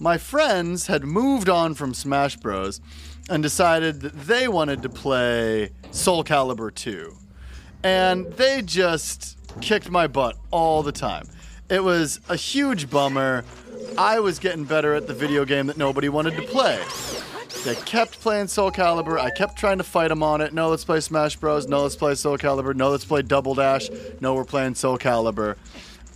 [0.00, 2.80] my friends had moved on from Smash Bros.
[3.28, 7.14] and decided that they wanted to play Soul Calibur 2.
[7.84, 11.28] And they just kicked my butt all the time.
[11.68, 13.44] It was a huge bummer.
[13.96, 16.82] I was getting better at the video game that nobody wanted to play.
[17.64, 19.18] They kept playing Soul Calibur.
[19.18, 20.54] I kept trying to fight them on it.
[20.54, 21.66] No, let's play Smash Bros.
[21.68, 22.74] No, let's play Soul Calibur.
[22.74, 23.90] No, let's play Double Dash.
[24.20, 25.56] No, we're playing Soul Calibur.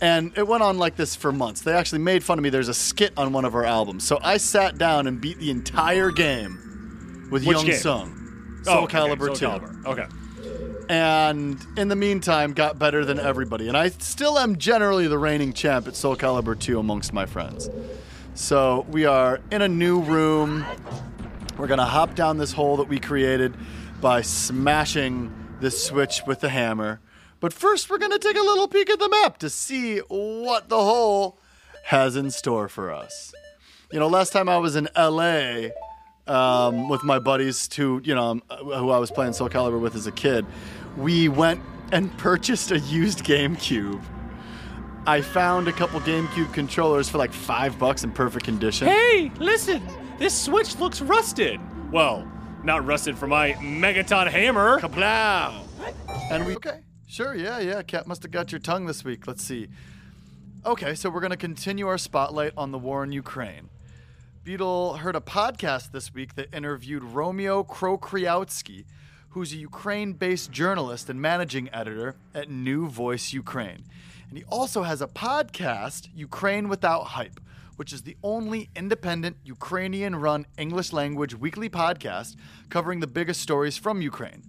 [0.01, 1.61] And it went on like this for months.
[1.61, 2.49] They actually made fun of me.
[2.49, 4.05] There's a skit on one of our albums.
[4.07, 7.75] So I sat down and beat the entire game with Which Young game?
[7.77, 8.61] Sung.
[8.61, 9.85] Oh, soul Oh, okay, Calibur Soul 2 Calibur.
[9.85, 10.05] Okay.
[10.89, 15.51] and in the meantime got better than everybody and i still am generally the reigning
[15.53, 17.69] champ at soul calibur 2 amongst my friends
[18.35, 20.63] so we are in a new room
[21.57, 23.55] we're gonna hop down this hole that we created
[24.01, 26.99] by smashing this switch with the hammer
[27.39, 30.77] but first we're gonna take a little peek at the map to see what the
[30.77, 31.37] hole
[31.85, 33.33] has in store for us
[33.91, 35.69] you know last time i was in la
[36.27, 39.95] um, with my buddies who you know um, who I was playing Soul Calibur with
[39.95, 40.45] as a kid,
[40.97, 44.01] we went and purchased a used GameCube.
[45.07, 48.87] I found a couple GameCube controllers for like five bucks in perfect condition.
[48.87, 49.83] Hey, listen!
[50.17, 51.59] This switch looks rusted.
[51.91, 52.25] Well,
[52.63, 54.79] not rusted for my Megaton hammer.
[54.79, 55.61] Kablow!
[56.31, 57.81] And we okay, sure, yeah, yeah.
[57.81, 59.27] Cat must have got your tongue this week.
[59.27, 59.67] Let's see.
[60.65, 63.69] Okay, so we're gonna continue our spotlight on the war in Ukraine.
[64.45, 68.85] Beetle heard a podcast this week that interviewed Romeo Kokriatski,
[69.29, 73.83] who's a Ukraine based journalist and managing editor at New Voice Ukraine.
[74.29, 77.41] And he also has a podcast, Ukraine Without Hype,
[77.75, 82.35] which is the only independent Ukrainian run English language weekly podcast
[82.69, 84.43] covering the biggest stories from Ukraine.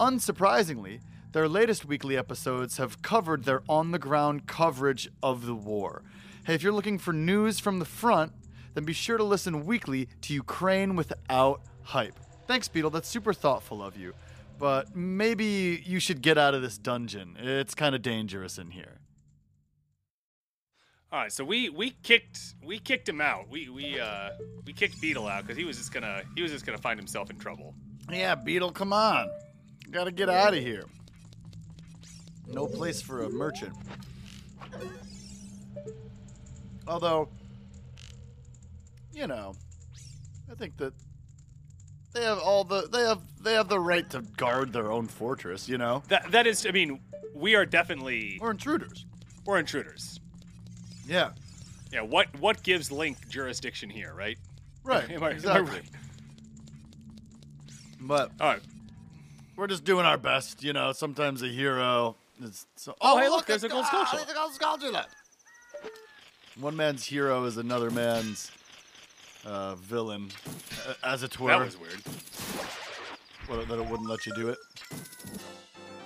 [0.00, 1.00] Unsurprisingly,
[1.32, 6.02] their latest weekly episodes have covered their on the ground coverage of the war.
[6.44, 8.32] Hey, if you're looking for news from the front,
[8.74, 12.18] then be sure to listen weekly to Ukraine Without Hype.
[12.46, 12.90] Thanks, Beetle.
[12.90, 14.14] That's super thoughtful of you.
[14.58, 17.36] But maybe you should get out of this dungeon.
[17.38, 18.98] It's kind of dangerous in here.
[21.10, 23.48] All right, so we we kicked we kicked him out.
[23.48, 24.30] We we uh
[24.66, 27.30] we kicked Beetle out because he was just gonna he was just gonna find himself
[27.30, 27.74] in trouble.
[28.10, 29.30] Yeah, Beetle, come on.
[29.90, 30.84] Gotta get out of here.
[32.46, 33.72] No place for a merchant.
[36.86, 37.28] Although,
[39.12, 39.54] you know,
[40.50, 40.92] I think that
[42.12, 45.68] they have all the they have they have the right to guard their own fortress.
[45.70, 47.00] You know, That that is, I mean,
[47.34, 49.06] we are definitely we're intruders.
[49.46, 50.20] we're intruders.
[51.08, 51.30] Yeah,
[51.92, 54.36] Yeah, what what gives Link jurisdiction here, right?
[54.84, 55.10] right.
[55.10, 55.70] Am I- am I exactly.
[55.76, 55.82] right?
[58.00, 58.60] But All right.
[59.56, 60.62] we're just doing our best.
[60.62, 62.66] You know, sometimes a hero is.
[62.76, 65.06] So, Oh, hey, look, there's it's- a gold ah, skull there's a gold skull
[66.60, 68.52] One man's hero is another man's
[69.46, 70.30] uh, villain,
[70.86, 71.50] uh, as it were.
[71.50, 72.00] That was weird.
[73.48, 74.58] Well, that it wouldn't let you do it.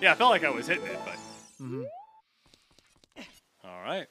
[0.00, 1.14] Yeah, I felt like I was hitting it, but.
[1.60, 1.82] Mm-hmm.
[3.64, 4.06] All right.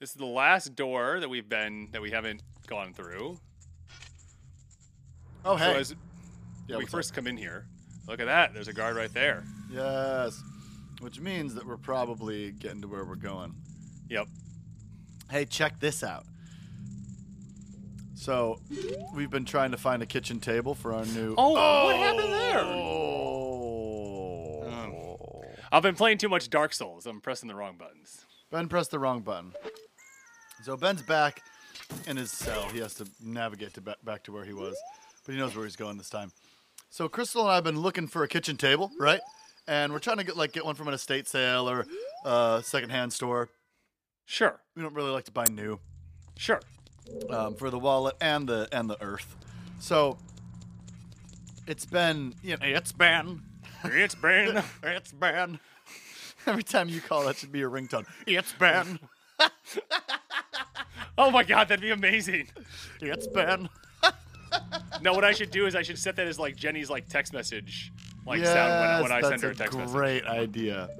[0.00, 3.38] This is the last door that we've been that we haven't gone through.
[5.44, 5.76] Oh, So hey.
[5.76, 5.94] as
[6.66, 7.66] yeah, we first come in here,
[8.08, 8.54] look at that.
[8.54, 9.44] There's a guard right there.
[9.70, 10.42] Yes.
[11.00, 13.54] Which means that we're probably getting to where we're going.
[14.08, 14.28] Yep.
[15.30, 16.24] Hey, check this out.
[18.14, 18.58] So,
[19.14, 21.34] we've been trying to find a kitchen table for our new.
[21.36, 21.98] Oh, what oh.
[21.98, 22.60] happened there?
[22.60, 23.00] Oh.
[25.72, 27.06] I've been playing too much Dark Souls.
[27.06, 28.24] I'm pressing the wrong buttons.
[28.50, 29.52] Ben pressed the wrong button.
[30.62, 31.42] So Ben's back
[32.06, 32.68] in his cell.
[32.68, 34.76] He has to navigate to back to where he was,
[35.24, 36.32] but he knows where he's going this time.
[36.90, 39.20] So Crystal and I have been looking for a kitchen table, right?
[39.68, 41.86] And we're trying to get like get one from an estate sale or
[42.24, 43.48] a secondhand store.
[44.26, 44.60] Sure.
[44.76, 45.78] We don't really like to buy new
[46.36, 46.60] Sure.
[47.30, 49.36] um, for the wallet and the and the earth.
[49.78, 50.18] So
[51.66, 53.42] it's been you know it's been
[53.84, 54.62] It's been.
[54.82, 55.58] it's been
[56.46, 58.04] every time you call that should be your ringtone.
[58.26, 58.98] It's been
[61.18, 62.48] oh my god, that'd be amazing.
[63.00, 63.68] it's been.
[65.02, 67.32] No, what I should do is I should set that as like Jenny's like text
[67.32, 67.92] message,
[68.26, 70.90] like sound when, when I send her a that's text message, Great idea.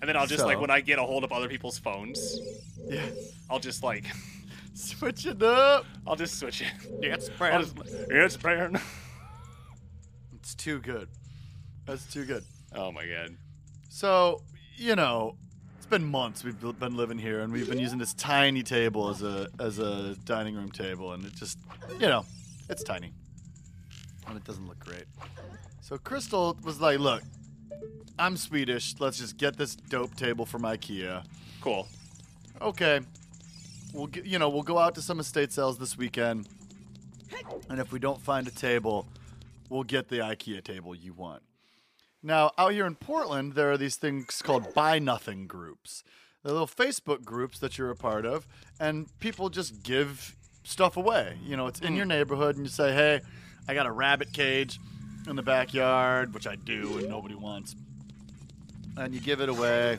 [0.00, 2.38] and then I'll just like when I get a hold of other people's phones,
[2.86, 3.06] Yeah.
[3.50, 4.04] I'll just like
[4.74, 5.84] Switch it up.
[6.06, 6.72] I'll just switch it.
[7.02, 7.76] It's I'll just,
[8.10, 8.36] it's.
[10.34, 11.08] It's too good.
[11.86, 12.44] That's too good.
[12.74, 13.36] Oh my god.
[13.88, 14.42] So,
[14.76, 15.36] you know,
[15.92, 19.46] been months we've been living here and we've been using this tiny table as a
[19.60, 21.58] as a dining room table and it just,
[22.00, 22.24] you know,
[22.70, 23.12] it's tiny.
[24.26, 25.04] And it doesn't look great.
[25.82, 27.22] So Crystal was like, "Look,
[28.18, 28.94] I'm Swedish.
[29.00, 31.24] Let's just get this dope table from IKEA."
[31.60, 31.86] Cool.
[32.62, 33.00] okay,
[33.92, 36.48] we'll g- you know we'll go out to some estate sales this weekend,
[37.68, 39.06] and if we don't find a table,
[39.68, 41.42] we'll get the IKEA table you want.
[42.22, 46.04] Now, out here in Portland, there are these things called buy nothing groups.
[46.42, 48.46] They're little Facebook groups that you're a part of,
[48.78, 51.38] and people just give stuff away.
[51.44, 51.96] You know, it's in hmm.
[51.96, 53.20] your neighborhood, and you say, hey,
[53.66, 54.78] I got a rabbit cage
[55.28, 57.74] in the backyard, which I do, and nobody wants.
[58.96, 59.98] And you give it away.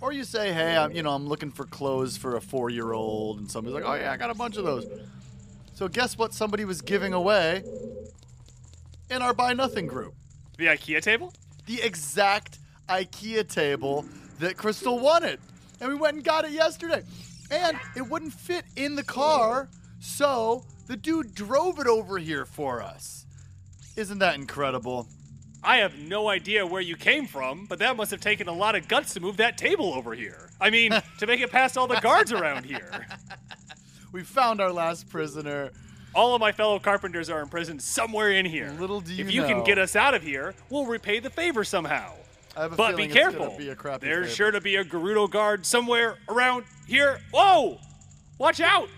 [0.00, 2.92] Or you say, hey, I'm, you know, I'm looking for clothes for a four year
[2.92, 4.86] old, and somebody's like, oh, yeah, I got a bunch of those.
[5.74, 7.64] So, guess what somebody was giving away
[9.10, 10.14] in our Buy Nothing group?
[10.56, 11.32] The IKEA table?
[11.66, 12.58] The exact
[12.88, 14.04] IKEA table
[14.40, 15.40] that Crystal wanted.
[15.80, 17.02] And we went and got it yesterday.
[17.50, 19.68] And it wouldn't fit in the car,
[20.00, 23.26] so the dude drove it over here for us.
[23.96, 25.08] Isn't that incredible?
[25.62, 28.74] I have no idea where you came from, but that must have taken a lot
[28.74, 30.50] of guts to move that table over here.
[30.60, 33.06] I mean, to make it past all the guards around here.
[34.12, 35.72] We found our last prisoner.
[36.14, 38.70] All of my fellow carpenters are imprisoned somewhere in here.
[38.78, 39.48] Little do you if you know.
[39.48, 42.12] can get us out of here, we'll repay the favor somehow.
[42.56, 43.58] I have a But be feeling it's gonna careful.
[43.58, 44.36] be a crappy There's favor.
[44.36, 47.18] sure to be a Gerudo guard somewhere around here.
[47.32, 47.78] Whoa!
[48.38, 48.88] Watch out!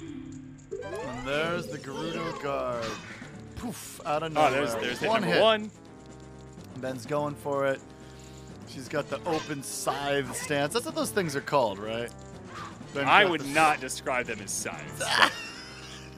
[0.71, 2.85] And there's the Gerudo guard.
[3.57, 4.51] Poof, out of Oh, nowhere.
[4.51, 5.43] there's there's hit one number hit.
[5.43, 5.71] one.
[6.83, 7.81] Ben's going for it.
[8.69, 10.75] She's got the open scythe stance.
[10.75, 12.11] That's what those things are called, right?
[12.93, 15.03] Ben's I got would the- not describe them as signs.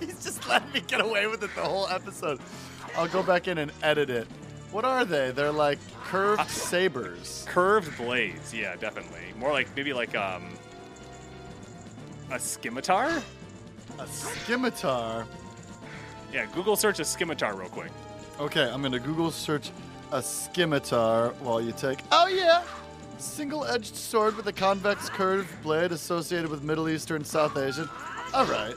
[0.07, 2.40] He's just letting me get away with it the whole episode.
[2.96, 4.26] I'll go back in and edit it.
[4.70, 5.30] What are they?
[5.30, 7.44] They're like curved sabers.
[7.49, 9.20] Curved blades, yeah, definitely.
[9.38, 10.55] More like maybe like um
[12.30, 13.22] a scimitar.
[13.99, 15.26] A scimitar.
[16.32, 17.90] Yeah, Google search a scimitar real quick.
[18.38, 19.70] Okay, I'm gonna Google search
[20.12, 22.01] a scimitar while you take.
[22.12, 22.62] Oh yeah,
[23.18, 27.88] single-edged sword with a convex curved blade associated with Middle Eastern, South Asian.
[28.34, 28.74] All right.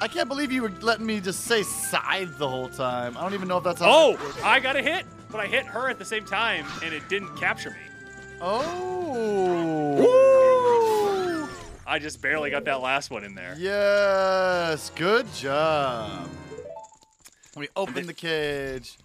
[0.00, 3.16] I can't believe you were letting me just say scythe the whole time.
[3.16, 3.88] I don't even know if that's how.
[3.90, 4.16] Oh.
[4.44, 7.36] I got a hit, but I hit her at the same time, and it didn't
[7.36, 7.76] capture me.
[8.40, 8.68] Oh.
[11.86, 13.56] I just barely got that last one in there.
[13.58, 16.28] Yes, good job.
[17.56, 18.98] We open the cage,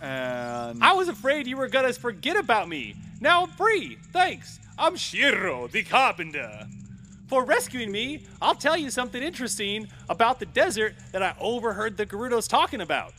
[0.00, 2.94] and I was afraid you were gonna forget about me.
[3.20, 3.98] Now I'm free.
[4.12, 4.60] Thanks.
[4.78, 6.68] I'm Shiro, the carpenter.
[7.32, 12.04] For rescuing me, I'll tell you something interesting about the desert that I overheard the
[12.04, 13.14] Gerudos talking about.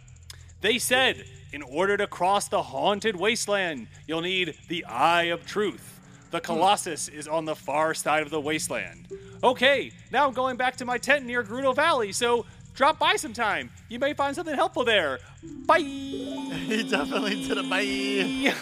[0.62, 6.00] They said, in order to cross the haunted wasteland, you'll need the Eye of Truth.
[6.30, 9.08] The Colossus is on the far side of the wasteland.
[9.44, 12.46] Okay, now I'm going back to my tent near Gerudo Valley, so
[12.76, 13.72] drop by sometime.
[13.90, 15.22] You may find something helpful there.
[15.66, 15.80] Bye!
[15.80, 18.54] he definitely did a bye.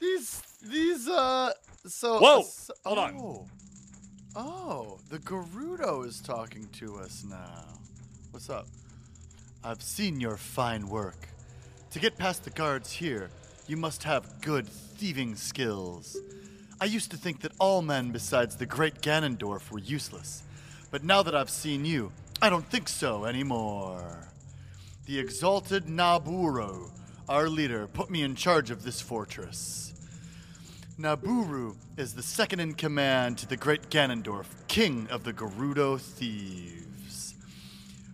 [0.00, 1.52] These, these, uh,
[1.86, 2.18] so.
[2.18, 3.14] Whoa, so- hold on.
[3.20, 3.46] oh.
[4.38, 7.64] Oh, the Gerudo is talking to us now.
[8.32, 8.66] What's up?
[9.64, 11.28] I've seen your fine work.
[11.92, 13.30] To get past the guards here,
[13.66, 16.18] you must have good thieving skills.
[16.78, 20.42] I used to think that all men besides the great Ganondorf were useless,
[20.90, 22.12] but now that I've seen you,
[22.42, 24.28] I don't think so anymore.
[25.06, 26.90] The exalted Nabooru,
[27.26, 29.94] our leader, put me in charge of this fortress.
[30.98, 37.34] Nabooru is the second in command to the great Ganondorf, king of the Gerudo thieves.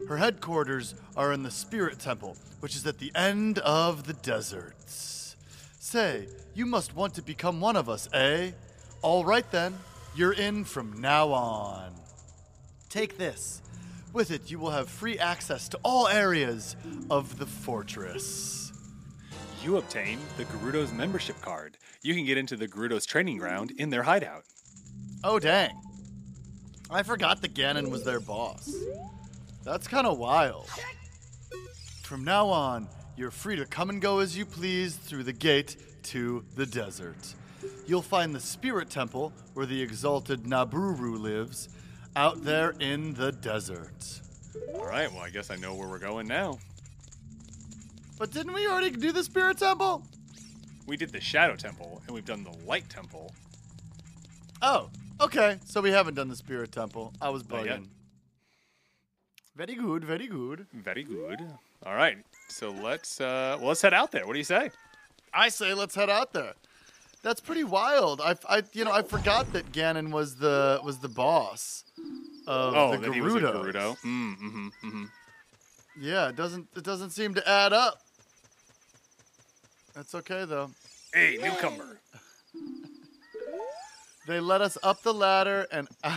[0.08, 5.36] Her headquarters are in the Spirit Temple, which is at the end of the deserts.
[5.78, 8.50] Say, you must want to become one of us, eh?
[9.00, 9.78] All right then,
[10.16, 11.92] you're in from now on.
[12.88, 13.62] Take this.
[14.12, 16.74] With it, you will have free access to all areas
[17.08, 18.72] of the fortress.
[19.62, 21.76] You obtain the Gerudo's membership card.
[22.02, 24.44] You can get into the Gerudo's training ground in their hideout.
[25.22, 25.70] Oh, dang.
[26.90, 28.74] I forgot that Ganon was their boss.
[29.62, 30.68] That's kind of wild.
[32.02, 35.76] From now on, you're free to come and go as you please through the gate
[36.04, 37.34] to the desert.
[37.86, 41.68] You'll find the Spirit Temple, where the exalted Nabooru lives,
[42.16, 44.20] out there in the desert.
[44.74, 46.58] All right, well, I guess I know where we're going now.
[48.18, 50.04] But didn't we already do the Spirit Temple?
[50.86, 53.32] We did the Shadow Temple, and we've done the Light Temple.
[54.60, 55.58] Oh, okay.
[55.64, 57.12] So we haven't done the Spirit Temple.
[57.20, 57.88] I was bugging.
[59.54, 60.66] Very good, very good.
[60.72, 61.40] Very good.
[61.84, 62.16] All right,
[62.48, 64.26] so let's uh, well, let's head out there.
[64.26, 64.70] What do you say?
[65.34, 66.54] I say let's head out there.
[67.22, 68.20] That's pretty wild.
[68.20, 71.84] I, I you know, I forgot that Ganon was the was the boss
[72.46, 73.96] of Oh, the that he was a Gerudo.
[74.00, 75.04] Mm, mm-hmm, mm-hmm.
[76.00, 78.00] Yeah, it doesn't it doesn't seem to add up.
[79.94, 80.70] That's okay though.
[81.12, 82.00] Hey, newcomer.
[84.24, 85.88] They let us up the ladder and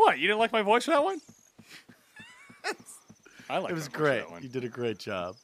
[0.00, 0.18] What?
[0.18, 1.20] You didn't like my voice for that one?
[3.50, 4.24] I like it was great.
[4.40, 5.36] You did a great job.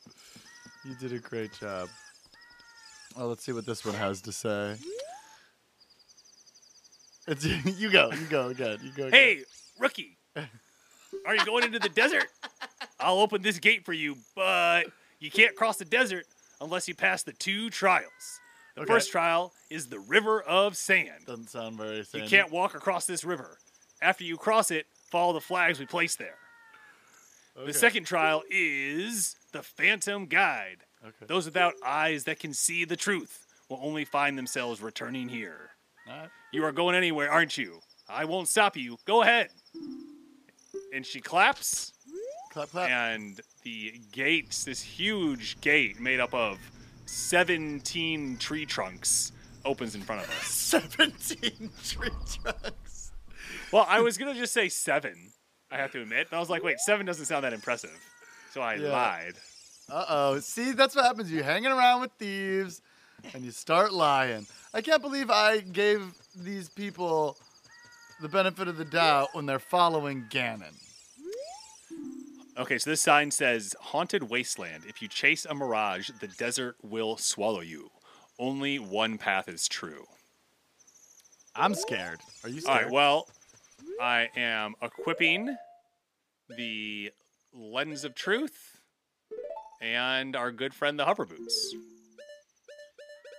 [0.85, 1.91] You did a great job.
[3.19, 4.77] Oh, let's see what this one has to say.
[7.29, 9.09] It's you go, you go again, you go.
[9.09, 9.13] Again.
[9.13, 9.43] Hey,
[9.79, 10.17] rookie.
[11.27, 12.29] Are you going into the desert?
[12.99, 14.87] I'll open this gate for you, but
[15.19, 16.27] you can't cross the desert
[16.61, 18.41] unless you pass the two trials.
[18.75, 18.93] The Okay.
[18.93, 21.25] first trial is the River of Sand.
[21.27, 22.05] doesn't sound very.
[22.13, 23.59] You can't walk across this river.
[24.03, 26.39] After you cross it, follow the flags we place there.
[27.57, 27.67] Okay.
[27.67, 30.85] The second trial is the Phantom Guide.
[31.03, 31.27] Okay.
[31.27, 35.71] Those without eyes that can see the truth will only find themselves returning here.
[36.07, 36.29] Alright.
[36.53, 37.81] You are going anywhere, aren't you?
[38.09, 38.99] I won't stop you.
[39.07, 39.49] Go ahead.
[40.93, 41.95] And she claps,
[42.53, 42.91] Clap, clap.
[42.91, 46.57] and the gates, this huge gate made up of
[47.07, 49.33] 17 tree trunks,
[49.65, 50.47] opens in front of us.
[50.47, 52.11] Seventeen tree
[52.41, 53.11] trunks.
[53.73, 55.33] Well, I was going to just say seven,
[55.73, 56.29] I have to admit.
[56.31, 57.99] But I was like, wait, seven doesn't sound that impressive.
[58.53, 58.91] So I Yeah.
[58.93, 59.35] lied.
[59.91, 60.39] Uh oh.
[60.39, 61.33] See, that's what happens.
[61.33, 62.83] You're hanging around with thieves,
[63.35, 64.47] and you start lying.
[64.75, 67.37] I can't believe I gave these people
[68.21, 70.75] the benefit of the doubt when they're following Ganon.
[72.59, 74.85] Okay, so this sign says Haunted Wasteland.
[74.89, 77.91] If you chase a mirage, the desert will swallow you.
[78.39, 80.07] Only one path is true.
[81.55, 82.21] I'm scared.
[82.45, 82.85] Are you scared?
[82.85, 83.29] right, well,
[84.01, 85.55] I am equipping
[86.57, 87.13] the
[87.53, 88.79] Lens of Truth
[89.83, 91.75] and our good friend the Hover Boots.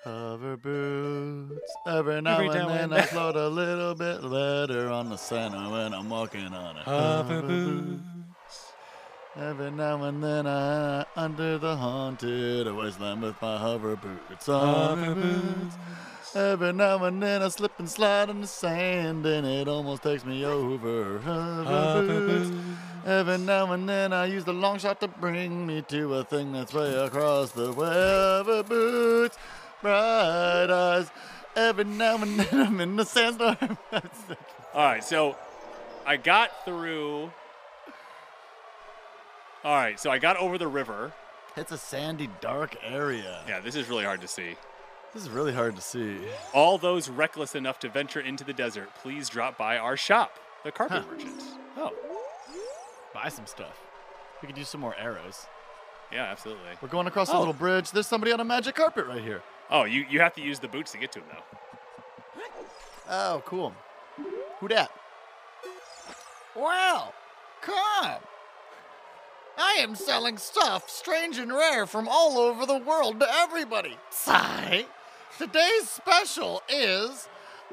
[0.04, 1.76] Hover boots.
[1.88, 5.18] Every now Every and now then and I float a little bit better on the
[5.18, 6.84] center when I'm walking on it.
[6.84, 8.17] Hover boots.
[9.40, 14.48] Every now and then I under the haunted wasteland with my hover boots.
[14.48, 15.76] Hover boots.
[16.34, 20.26] Every now and then I slip and slide in the sand and it almost takes
[20.26, 21.20] me over.
[21.20, 22.52] Hover boots.
[23.06, 26.52] Every now and then I use the long shot to bring me to a thing
[26.52, 27.86] that's way across the way.
[27.86, 29.38] Hover boots,
[29.84, 31.12] bright eyes.
[31.56, 33.78] Every now and then I'm in the sandstorm.
[33.94, 34.02] All
[34.74, 35.36] right, so
[36.08, 37.30] I got through.
[39.64, 41.12] All right, so I got over the river.
[41.56, 43.42] it's a sandy, dark area.
[43.48, 44.56] Yeah, this is really hard to see.
[45.14, 46.18] This is really hard to see.
[46.54, 50.72] All those reckless enough to venture into the desert, please drop by our shop, the
[50.72, 51.12] Carpet Huh.
[51.14, 51.44] Merchant.
[51.78, 51.94] Oh,
[53.14, 53.80] Buy some stuff.
[54.42, 55.48] We could use some more arrows.
[56.12, 56.70] yeah, absolutely.
[56.82, 57.40] We're going across a Oh.
[57.40, 57.90] little bridge.
[57.92, 59.42] There's somebody on a magic carpet right here.
[59.72, 62.42] Oh, you, you have to use the boots to get to him, though.
[63.10, 63.74] Oh, cool.
[64.60, 64.92] Who dat?
[66.56, 67.14] Wow!
[67.62, 68.20] come.
[69.58, 73.98] I am selling stuff strange and rare from all over the world to everybody.
[74.12, 74.86] Sigh.
[75.38, 77.28] Today's special is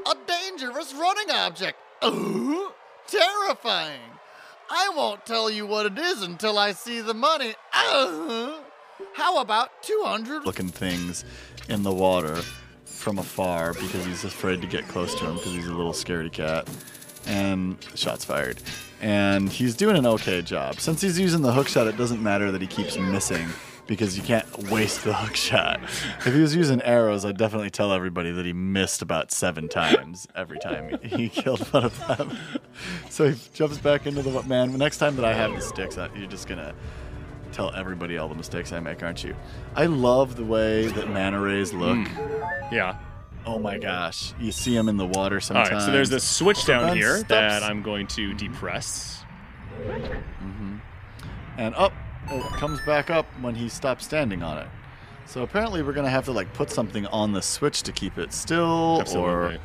[0.07, 1.78] a dangerous running object.
[2.05, 2.72] Ooh,
[3.07, 4.01] terrifying.
[4.70, 7.55] I won't tell you what it is until I see the money.
[7.72, 8.61] Uh,
[9.12, 11.24] how about 200 looking things
[11.68, 12.41] in the water
[12.85, 16.32] from afar because he's afraid to get close to him because he's a little scaredy
[16.32, 16.68] cat.
[17.27, 18.59] And shots fired.
[19.01, 20.81] And he's doing an okay job.
[20.81, 23.49] Since he's using the hook shot, it doesn't matter that he keeps missing
[23.87, 25.83] because you can't waste the hook shot.
[25.83, 30.27] If he was using arrows, I'd definitely tell everybody that he missed about seven times
[30.35, 32.37] every time he, killed one of them.
[33.11, 34.77] So he jumps back into the man.
[34.77, 36.75] Next time that I have the sticks, you're just gonna
[37.53, 39.37] tell everybody all the mistakes I make, aren't you?
[39.77, 41.97] I love the way that manta rays look.
[41.97, 42.72] Mm.
[42.72, 42.99] Yeah.
[43.47, 45.70] Oh my gosh, you see them in the water sometimes.
[45.70, 47.28] right, so there's this switch down here steps.
[47.28, 49.22] that I'm going to depress.
[49.76, 50.76] Mm-hmm.
[51.59, 51.92] and up
[52.30, 54.68] it comes back up when he stops standing on it.
[55.26, 58.32] So apparently we're gonna have to like put something on the switch to keep it
[58.32, 59.57] still, Absolutely.
[59.57, 59.59] or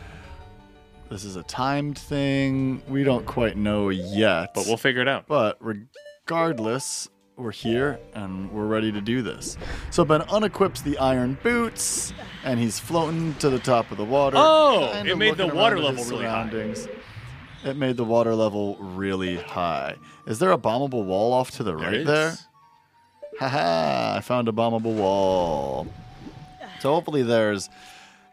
[1.10, 2.82] this is a timed thing.
[2.88, 4.54] We don't quite know yet.
[4.54, 5.28] But we'll figure it out.
[5.28, 7.10] But regardless,
[7.40, 9.58] we're here and we're ready to do this.
[9.92, 12.14] So Ben unequips the iron boots
[12.44, 14.36] and he's floating to the top of the water.
[14.38, 17.70] Oh, it made the water around at his level really high.
[17.70, 19.96] It made the water level really high.
[20.28, 22.08] Is there a bombable wall off to the There right is.
[22.08, 22.38] there?
[23.40, 25.88] Haha, I found a bombable wall.
[26.82, 27.70] So hopefully there's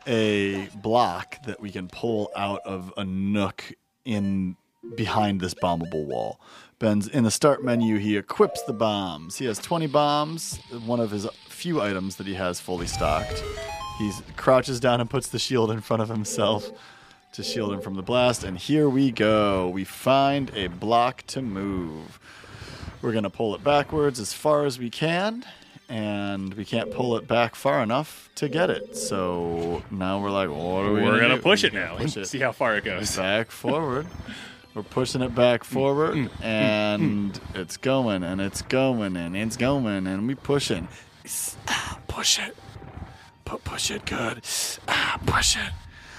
[0.06, 3.72] a block that we can pull out of a nook
[4.04, 4.56] in
[4.94, 6.40] behind this bombable wall.
[6.78, 9.36] Ben's in the start menu, he equips the bombs.
[9.38, 13.42] He has 20 bombs, one of his few items that he has fully stocked.
[13.98, 16.70] He crouches down and puts the shield in front of himself
[17.32, 18.44] to shield him from the blast.
[18.44, 19.70] And here we go.
[19.70, 22.18] We find a block to move.
[23.00, 25.44] We're going to pull it backwards as far as we can.
[25.88, 28.96] and we can't pull it back far enough to get it.
[28.96, 31.42] So now we're like, what are we We're gonna do?
[31.42, 33.16] push it now push it see how far it goes.
[33.16, 34.06] back forward.
[34.76, 40.06] We're pushing it back Mm, forward, and it's going, and it's going, and it's going,
[40.06, 40.86] and we pushing.
[41.66, 42.54] Ah, push it,
[43.46, 44.42] Pu- push it good.
[44.86, 45.72] Ah, push it.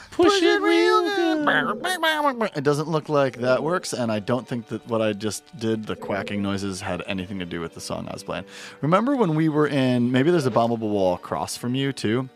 [0.10, 1.01] Push it real
[1.45, 2.49] good.
[2.58, 5.86] It doesn't look like that works, and I don't think that what I just did,
[5.86, 8.45] the quacking noises, had anything to do with the song I was playing.
[8.82, 10.12] Remember when we were in?
[10.12, 12.28] Maybe there's a bombable wall across from you too,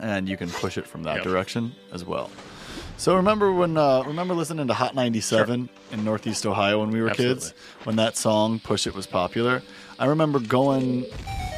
[0.00, 1.24] and you can push it from that Yep.
[1.24, 2.28] direction as well.
[2.98, 3.76] So remember when?
[3.76, 7.54] Uh, remember listening to Hot 97 in Northeast Ohio when we were kids?
[7.84, 9.62] When that song "Push It" was popular.
[10.00, 11.06] I remember going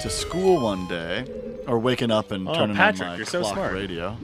[0.02, 1.24] to school one day,
[1.66, 3.72] or waking up and Oh, turning Patrick, on my so clock smart.
[3.72, 4.18] radio.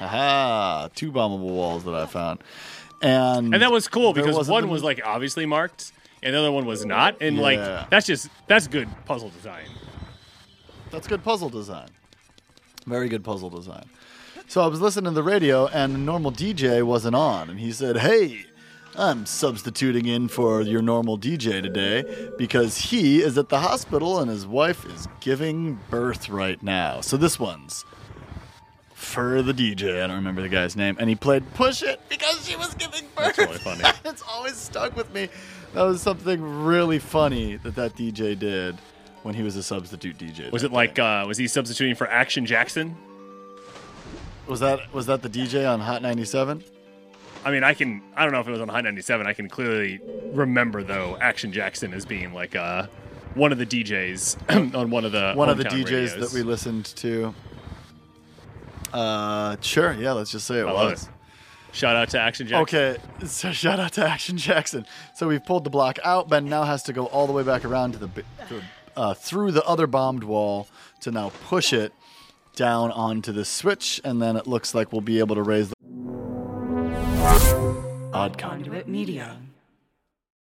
[0.00, 0.90] Aha!
[0.94, 2.40] Two bombable walls that I found,
[3.00, 6.66] and And that was cool because one was like obviously marked, and the other one
[6.66, 7.16] was not.
[7.22, 7.42] And Yeah.
[7.42, 9.64] like that's just that's good puzzle design.
[10.90, 11.88] That's good puzzle design.
[12.86, 13.84] Very good puzzle design.
[14.48, 17.70] So I was listening to the radio, and the normal DJ wasn't on, and he
[17.70, 18.46] said, "Hey,
[18.96, 24.30] I'm substituting in for your normal DJ today because he is at the hospital and
[24.30, 27.02] his wife is giving birth right now.
[27.02, 27.84] So this one's
[28.94, 30.02] for the DJ.
[30.02, 33.04] I don't remember the guy's name, and he played "Push It" because she was giving
[33.14, 33.36] birth.
[33.36, 33.84] That's really funny.
[34.06, 35.28] it's always stuck with me.
[35.74, 38.78] That was something really funny that that DJ did
[39.24, 40.50] when he was a substitute DJ.
[40.50, 42.96] Was it like uh, was he substituting for Action Jackson?
[44.48, 46.64] Was that was that the DJ on Hot 97?
[47.44, 49.26] I mean, I can I don't know if it was on Hot 97.
[49.26, 50.00] I can clearly
[50.32, 52.86] remember though Action Jackson as being like uh,
[53.34, 56.16] one of the DJs on one of the One of the DJs radios.
[56.16, 57.34] that we listened to.
[58.92, 61.02] Uh, sure, yeah, let's just say it I love was.
[61.04, 61.08] it.
[61.72, 62.78] Shout out to Action Jackson.
[62.78, 64.86] Okay, so shout out to Action Jackson.
[65.14, 66.28] So we've pulled the block out.
[66.28, 68.24] Ben now has to go all the way back around to the
[68.96, 70.66] uh, through the other bombed wall
[71.00, 71.92] to now push it
[72.58, 75.74] down onto the switch, and then it looks like we'll be able to raise the
[78.12, 78.88] odd conduit.
[78.88, 79.36] Media.